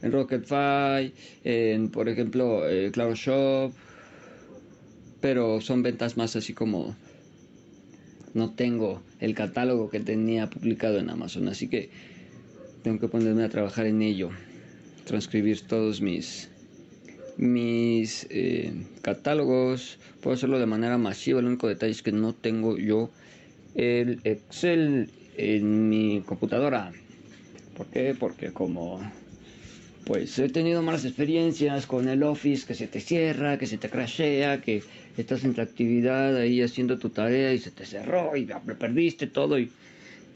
en 0.00 0.42
en, 1.44 1.88
por 1.90 2.08
ejemplo, 2.08 2.66
eh, 2.66 2.90
Claro 2.92 3.14
Shop. 3.14 3.72
Pero 5.20 5.60
son 5.60 5.82
ventas 5.82 6.16
más 6.16 6.34
así 6.34 6.54
como 6.54 6.94
no 8.34 8.50
tengo 8.50 9.02
el 9.20 9.34
catálogo 9.34 9.88
que 9.88 10.00
tenía 10.00 10.50
publicado 10.50 10.98
en 10.98 11.08
Amazon, 11.08 11.48
así 11.48 11.68
que 11.68 11.90
tengo 12.82 13.00
que 13.00 13.08
ponerme 13.08 13.44
a 13.44 13.48
trabajar 13.48 13.86
en 13.86 14.02
ello, 14.02 14.30
transcribir 15.06 15.62
todos 15.62 16.00
mis 16.00 16.50
mis 17.36 18.26
eh, 18.30 18.72
catálogos, 19.02 19.98
puedo 20.20 20.34
hacerlo 20.34 20.58
de 20.58 20.66
manera 20.66 20.98
masiva, 20.98 21.40
el 21.40 21.46
único 21.46 21.66
detalle 21.66 21.92
es 21.92 22.02
que 22.02 22.12
no 22.12 22.32
tengo 22.32 22.76
yo 22.76 23.10
el 23.74 24.20
Excel 24.22 25.10
en 25.36 25.88
mi 25.88 26.22
computadora. 26.24 26.92
¿Por 27.76 27.86
qué? 27.86 28.14
Porque 28.18 28.52
como 28.52 29.00
pues 30.04 30.38
he 30.38 30.48
tenido 30.48 30.82
malas 30.82 31.04
experiencias 31.04 31.86
con 31.86 32.08
el 32.08 32.22
Office 32.22 32.66
que 32.66 32.74
se 32.74 32.86
te 32.86 33.00
cierra, 33.00 33.58
que 33.58 33.66
se 33.66 33.78
te 33.78 33.88
crashea, 33.88 34.60
que 34.60 34.82
estás 35.16 35.44
en 35.44 35.54
tu 35.54 35.60
actividad 35.60 36.36
ahí 36.36 36.62
haciendo 36.62 36.98
tu 36.98 37.10
tarea 37.10 37.52
y 37.52 37.58
se 37.58 37.70
te 37.70 37.86
cerró 37.86 38.36
y 38.36 38.46
perdiste 38.78 39.26
todo 39.26 39.58
y 39.58 39.70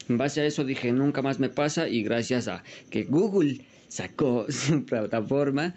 en 0.07 0.17
base 0.17 0.41
a 0.41 0.45
eso 0.45 0.63
dije 0.63 0.91
nunca 0.91 1.21
más 1.21 1.39
me 1.39 1.49
pasa 1.49 1.87
y 1.87 2.03
gracias 2.03 2.47
a 2.47 2.63
que 2.89 3.03
Google 3.03 3.61
sacó 3.87 4.45
su 4.49 4.85
plataforma, 4.85 5.75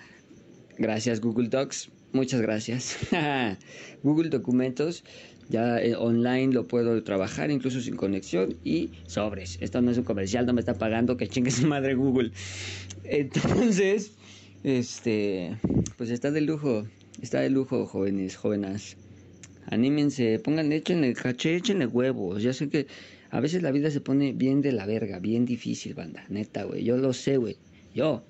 gracias 0.78 1.20
Google 1.20 1.48
Docs, 1.48 1.90
muchas 2.12 2.40
gracias. 2.40 2.98
Google 4.02 4.30
Documentos 4.30 5.04
ya 5.48 5.78
eh, 5.80 5.94
online 5.94 6.52
lo 6.52 6.66
puedo 6.66 7.02
trabajar 7.02 7.50
incluso 7.50 7.80
sin 7.80 7.96
conexión 7.96 8.56
y 8.64 8.90
sobres. 9.06 9.58
Esto 9.60 9.82
no 9.82 9.90
es 9.90 9.98
un 9.98 10.04
comercial, 10.04 10.46
no 10.46 10.54
me 10.54 10.60
está 10.60 10.74
pagando, 10.74 11.16
que 11.16 11.28
chingue 11.28 11.50
su 11.50 11.66
madre 11.66 11.94
Google. 11.94 12.32
Entonces, 13.04 14.12
este, 14.64 15.56
pues 15.98 16.10
está 16.10 16.30
de 16.30 16.40
lujo, 16.40 16.86
está 17.20 17.40
de 17.40 17.51
lujo, 17.51 17.87
jóvenes, 17.87 18.37
jóvenes. 18.37 18.96
Anímense, 19.66 20.38
pongan, 20.38 20.72
el 20.72 21.14
caché, 21.14 21.57
échenle 21.57 21.87
huevos. 21.87 22.42
Ya 22.42 22.53
sé 22.53 22.68
que 22.68 22.87
a 23.31 23.40
veces 23.40 23.62
la 23.62 23.70
vida 23.70 23.90
se 23.90 24.01
pone 24.01 24.33
bien 24.33 24.61
de 24.61 24.72
la 24.72 24.87
verga, 24.87 25.18
bien 25.18 25.44
difícil, 25.44 25.94
banda, 25.94 26.25
neta, 26.29 26.64
güey. 26.64 26.85
Yo 26.85 26.96
lo 26.96 27.12
sé, 27.12 27.37
güey. 27.37 27.57
Yo, 27.94 28.22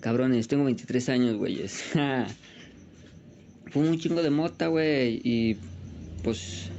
cabrones, 0.00 0.48
tengo 0.48 0.64
23 0.64 1.08
años, 1.10 1.36
güeyes. 1.36 1.84
Fue 3.70 3.82
un 3.88 3.98
chingo 3.98 4.22
de 4.22 4.30
mota, 4.30 4.66
güey, 4.66 5.20
y 5.22 5.56
pues 6.24 6.70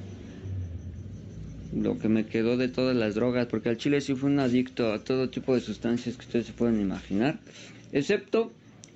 lo 1.73 1.97
que 1.97 2.09
me 2.09 2.25
quedó 2.25 2.57
de 2.57 2.67
todas 2.67 2.95
las 2.95 3.15
drogas, 3.15 3.47
porque 3.47 3.69
al 3.69 3.77
chile 3.77 4.01
sí 4.01 4.13
fue 4.13 4.29
un 4.29 4.39
adicto 4.39 4.91
a 4.91 5.03
todo 5.03 5.29
tipo 5.29 5.55
de 5.55 5.61
sustancias 5.61 6.17
que 6.17 6.25
ustedes 6.25 6.47
se 6.47 6.53
pueden 6.53 6.81
imaginar, 6.81 7.39
excepto, 7.93 8.51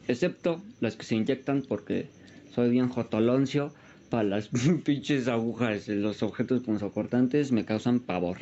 excepto 0.08 0.62
las 0.82 0.95
que 0.95 1.06
se 1.06 1.15
inyectan 1.15 1.63
porque 1.67 2.08
soy 2.55 2.69
bien 2.69 2.87
jotoloncio, 2.87 3.73
para 4.09 4.23
las 4.23 4.49
pinches 4.85 5.27
agujas, 5.27 5.89
los 5.89 6.23
objetos 6.23 6.61
punzocortantes 6.61 7.51
me 7.51 7.65
causan 7.65 7.99
pavor. 7.99 8.37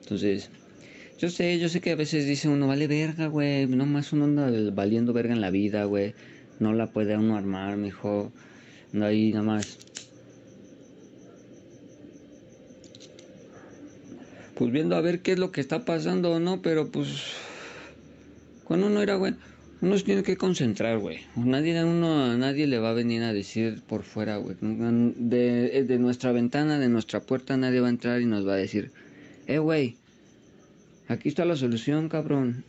Entonces, 0.00 0.50
yo 1.18 1.28
sé, 1.28 1.58
yo 1.58 1.68
sé 1.68 1.82
que 1.82 1.90
a 1.90 1.96
veces 1.96 2.26
dice 2.26 2.48
uno, 2.48 2.66
vale 2.66 2.86
verga, 2.86 3.26
güey, 3.26 3.66
nomás 3.66 4.14
uno 4.14 4.24
anda 4.24 4.50
valiendo 4.72 5.12
verga 5.12 5.34
en 5.34 5.42
la 5.42 5.50
vida, 5.50 5.84
güey, 5.84 6.14
no 6.58 6.72
la 6.72 6.86
puede 6.86 7.18
uno 7.18 7.36
armar, 7.36 7.76
mijo, 7.76 8.32
no 8.92 9.04
hay 9.04 9.32
nada 9.32 9.44
más 9.44 9.78
pues 14.54 14.72
viendo 14.72 14.94
a 14.94 15.00
ver 15.00 15.20
qué 15.20 15.32
es 15.32 15.38
lo 15.38 15.52
que 15.52 15.62
está 15.62 15.86
pasando 15.86 16.38
no, 16.38 16.60
pero 16.60 16.88
pues 16.88 17.08
cuando 18.64 18.88
uno 18.88 19.00
era 19.00 19.14
güey, 19.14 19.34
uno 19.82 19.96
se 19.96 20.04
tiene 20.04 20.22
que 20.22 20.36
concentrar, 20.36 20.98
güey. 20.98 21.20
Nadie, 21.36 21.82
uno, 21.84 22.36
nadie 22.36 22.66
le 22.66 22.78
va 22.78 22.90
a 22.90 22.94
venir 22.94 23.22
a 23.22 23.32
decir 23.32 23.80
por 23.86 24.02
fuera, 24.02 24.36
güey. 24.36 24.56
De, 24.60 25.84
de 25.84 25.98
nuestra 25.98 26.32
ventana, 26.32 26.78
de 26.78 26.88
nuestra 26.88 27.20
puerta, 27.20 27.56
nadie 27.56 27.80
va 27.80 27.86
a 27.86 27.90
entrar 27.90 28.20
y 28.20 28.26
nos 28.26 28.46
va 28.46 28.54
a 28.54 28.56
decir, 28.56 28.90
eh, 29.46 29.58
güey, 29.58 29.96
aquí 31.08 31.28
está 31.28 31.46
la 31.46 31.56
solución, 31.56 32.08
cabrón. 32.08 32.64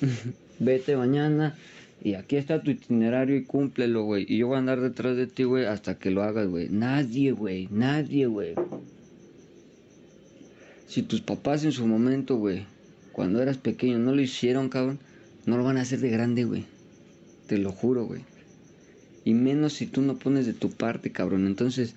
Vete 0.58 0.96
mañana 0.96 1.54
y 2.02 2.14
aquí 2.14 2.36
está 2.36 2.62
tu 2.62 2.70
itinerario 2.70 3.36
y 3.36 3.44
cúmplelo, 3.44 4.04
güey. 4.04 4.24
Y 4.26 4.38
yo 4.38 4.48
voy 4.48 4.56
a 4.56 4.60
andar 4.60 4.80
detrás 4.80 5.16
de 5.16 5.26
ti, 5.26 5.44
güey, 5.44 5.66
hasta 5.66 5.98
que 5.98 6.10
lo 6.10 6.22
hagas, 6.22 6.48
güey. 6.48 6.68
Nadie, 6.70 7.32
güey, 7.32 7.68
nadie, 7.70 8.26
güey. 8.26 8.54
Si 10.86 11.02
tus 11.02 11.20
papás 11.20 11.64
en 11.64 11.72
su 11.72 11.86
momento, 11.86 12.36
güey, 12.36 12.64
cuando 13.12 13.42
eras 13.42 13.58
pequeño 13.58 13.98
no 13.98 14.14
lo 14.14 14.22
hicieron, 14.22 14.68
cabrón, 14.68 14.98
no 15.46 15.56
lo 15.56 15.64
van 15.64 15.78
a 15.78 15.82
hacer 15.82 16.00
de 16.00 16.10
grande, 16.10 16.44
güey. 16.44 16.64
Te 17.46 17.58
lo 17.58 17.72
juro, 17.72 18.04
güey. 18.04 18.22
Y 19.24 19.34
menos 19.34 19.72
si 19.74 19.86
tú 19.86 20.02
no 20.02 20.16
pones 20.18 20.46
de 20.46 20.52
tu 20.52 20.70
parte, 20.70 21.12
cabrón. 21.12 21.46
Entonces, 21.46 21.94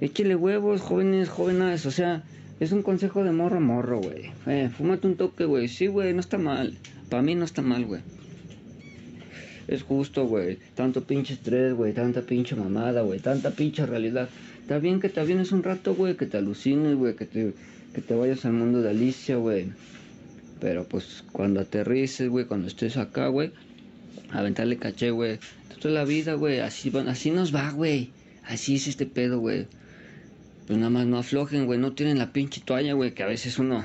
échele 0.00 0.36
huevos, 0.36 0.80
jóvenes, 0.80 1.28
jóvenes. 1.28 1.86
O 1.86 1.90
sea, 1.90 2.24
es 2.60 2.72
un 2.72 2.82
consejo 2.82 3.24
de 3.24 3.32
morro 3.32 3.58
a 3.58 3.60
morro, 3.60 4.00
güey. 4.00 4.30
Eh, 4.46 4.70
fúmate 4.76 5.06
un 5.06 5.16
toque, 5.16 5.44
güey. 5.44 5.68
Sí, 5.68 5.88
güey, 5.88 6.14
no 6.14 6.20
está 6.20 6.38
mal. 6.38 6.78
Para 7.08 7.22
mí 7.22 7.34
no 7.34 7.44
está 7.44 7.62
mal, 7.62 7.84
güey. 7.84 8.00
Es 9.66 9.82
justo, 9.82 10.26
güey. 10.26 10.58
Tanto 10.74 11.04
pinche 11.04 11.34
estrés, 11.34 11.74
güey. 11.74 11.92
Tanta 11.92 12.22
pinche 12.22 12.56
mamada, 12.56 13.02
güey. 13.02 13.20
Tanta 13.20 13.50
pinche 13.50 13.86
realidad. 13.86 14.28
Está 14.62 14.78
bien 14.78 15.00
que 15.00 15.08
te 15.08 15.20
avienes 15.20 15.50
un 15.52 15.62
rato, 15.62 15.94
güey, 15.94 16.16
que 16.16 16.26
te 16.26 16.36
alucines, 16.36 16.94
güey, 16.94 17.16
que 17.16 17.24
te, 17.24 17.54
que 17.94 18.02
te 18.02 18.14
vayas 18.14 18.44
al 18.44 18.52
mundo 18.52 18.82
de 18.82 18.90
Alicia, 18.90 19.36
güey. 19.36 19.68
Pero 20.60 20.84
pues 20.84 21.24
cuando 21.32 21.60
aterrices, 21.60 22.28
güey, 22.28 22.46
cuando 22.46 22.68
estés 22.68 22.96
acá, 22.96 23.28
güey, 23.28 23.52
aventarle 24.30 24.76
caché, 24.76 25.10
güey. 25.10 25.38
Toda 25.80 25.94
la 25.94 26.04
vida, 26.04 26.34
güey, 26.34 26.58
así, 26.60 26.92
así 27.06 27.30
nos 27.30 27.54
va, 27.54 27.70
güey. 27.70 28.10
Así 28.44 28.76
es 28.76 28.88
este 28.88 29.06
pedo, 29.06 29.38
güey. 29.38 29.66
Pues 30.66 30.78
nada 30.78 30.90
más 30.90 31.06
no 31.06 31.18
aflojen, 31.18 31.66
güey, 31.66 31.78
no 31.78 31.92
tienen 31.92 32.18
la 32.18 32.32
pinche 32.32 32.60
toalla, 32.64 32.94
güey, 32.94 33.12
que 33.12 33.22
a 33.22 33.26
veces 33.26 33.58
uno 33.58 33.84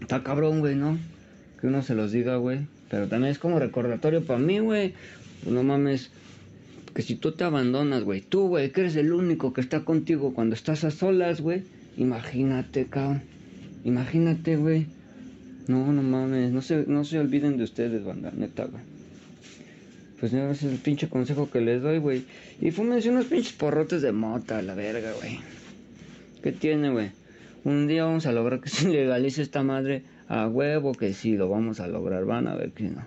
está 0.00 0.22
cabrón, 0.22 0.60
güey, 0.60 0.74
¿no? 0.74 0.98
Que 1.60 1.66
uno 1.66 1.82
se 1.82 1.94
los 1.94 2.12
diga, 2.12 2.36
güey. 2.36 2.60
Pero 2.88 3.06
también 3.06 3.30
es 3.30 3.38
como 3.38 3.58
recordatorio 3.58 4.24
para 4.24 4.38
mí, 4.38 4.58
güey. 4.60 4.94
Pues 5.42 5.54
no 5.54 5.62
mames, 5.62 6.10
que 6.94 7.02
si 7.02 7.14
tú 7.14 7.32
te 7.32 7.44
abandonas, 7.44 8.02
güey, 8.02 8.22
tú, 8.22 8.48
güey, 8.48 8.72
que 8.72 8.80
eres 8.80 8.96
el 8.96 9.12
único 9.12 9.52
que 9.52 9.60
está 9.60 9.84
contigo 9.84 10.34
cuando 10.34 10.54
estás 10.54 10.84
a 10.84 10.90
solas, 10.90 11.40
güey, 11.40 11.62
imagínate, 11.96 12.86
cabrón. 12.86 13.22
Imagínate, 13.84 14.56
güey. 14.56 14.86
No, 15.68 15.92
no 15.92 16.02
mames, 16.02 16.50
no 16.52 16.62
se, 16.62 16.84
no 16.86 17.04
se 17.04 17.18
olviden 17.18 17.56
de 17.56 17.64
ustedes, 17.64 18.04
banda, 18.04 18.32
neta, 18.34 18.64
güey. 18.64 18.82
Pues 20.18 20.32
ese 20.32 20.50
es 20.50 20.62
el 20.64 20.78
pinche 20.78 21.08
consejo 21.08 21.50
que 21.50 21.60
les 21.60 21.82
doy, 21.82 21.98
güey. 21.98 22.24
Y 22.60 22.70
fúmense 22.70 23.08
unos 23.08 23.26
pinches 23.26 23.52
porrotes 23.52 24.02
de 24.02 24.12
mota, 24.12 24.60
la 24.60 24.74
verga, 24.74 25.12
güey. 25.18 25.38
¿Qué 26.42 26.52
tiene, 26.52 26.90
güey? 26.90 27.10
Un 27.64 27.86
día 27.86 28.04
vamos 28.04 28.26
a 28.26 28.32
lograr 28.32 28.60
que 28.60 28.68
se 28.68 28.88
legalice 28.88 29.42
esta 29.42 29.62
madre 29.62 30.02
a 30.28 30.46
huevo, 30.46 30.92
que 30.92 31.12
sí, 31.14 31.36
lo 31.36 31.48
vamos 31.48 31.80
a 31.80 31.88
lograr, 31.88 32.24
van 32.24 32.48
a 32.48 32.54
ver 32.54 32.72
que 32.72 32.84
no. 32.84 33.02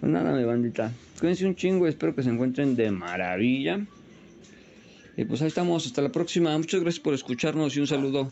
Pues 0.00 0.12
nada, 0.12 0.34
mi 0.34 0.44
bandita. 0.44 0.92
Cuídense 1.18 1.46
un 1.46 1.54
chingo, 1.54 1.86
espero 1.86 2.14
que 2.14 2.22
se 2.22 2.30
encuentren 2.30 2.74
de 2.74 2.90
maravilla. 2.90 3.80
Y 5.16 5.24
pues 5.26 5.42
ahí 5.42 5.48
estamos, 5.48 5.86
hasta 5.86 6.00
la 6.00 6.10
próxima. 6.10 6.56
Muchas 6.56 6.80
gracias 6.80 7.02
por 7.02 7.12
escucharnos 7.12 7.76
y 7.76 7.80
un 7.80 7.86
saludo 7.86 8.30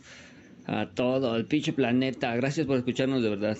a 0.68 0.86
todo 0.86 1.34
el 1.34 1.46
pinche 1.46 1.72
planeta. 1.72 2.36
Gracias 2.36 2.66
por 2.66 2.76
escucharnos 2.76 3.22
de 3.22 3.30
verdad. 3.30 3.56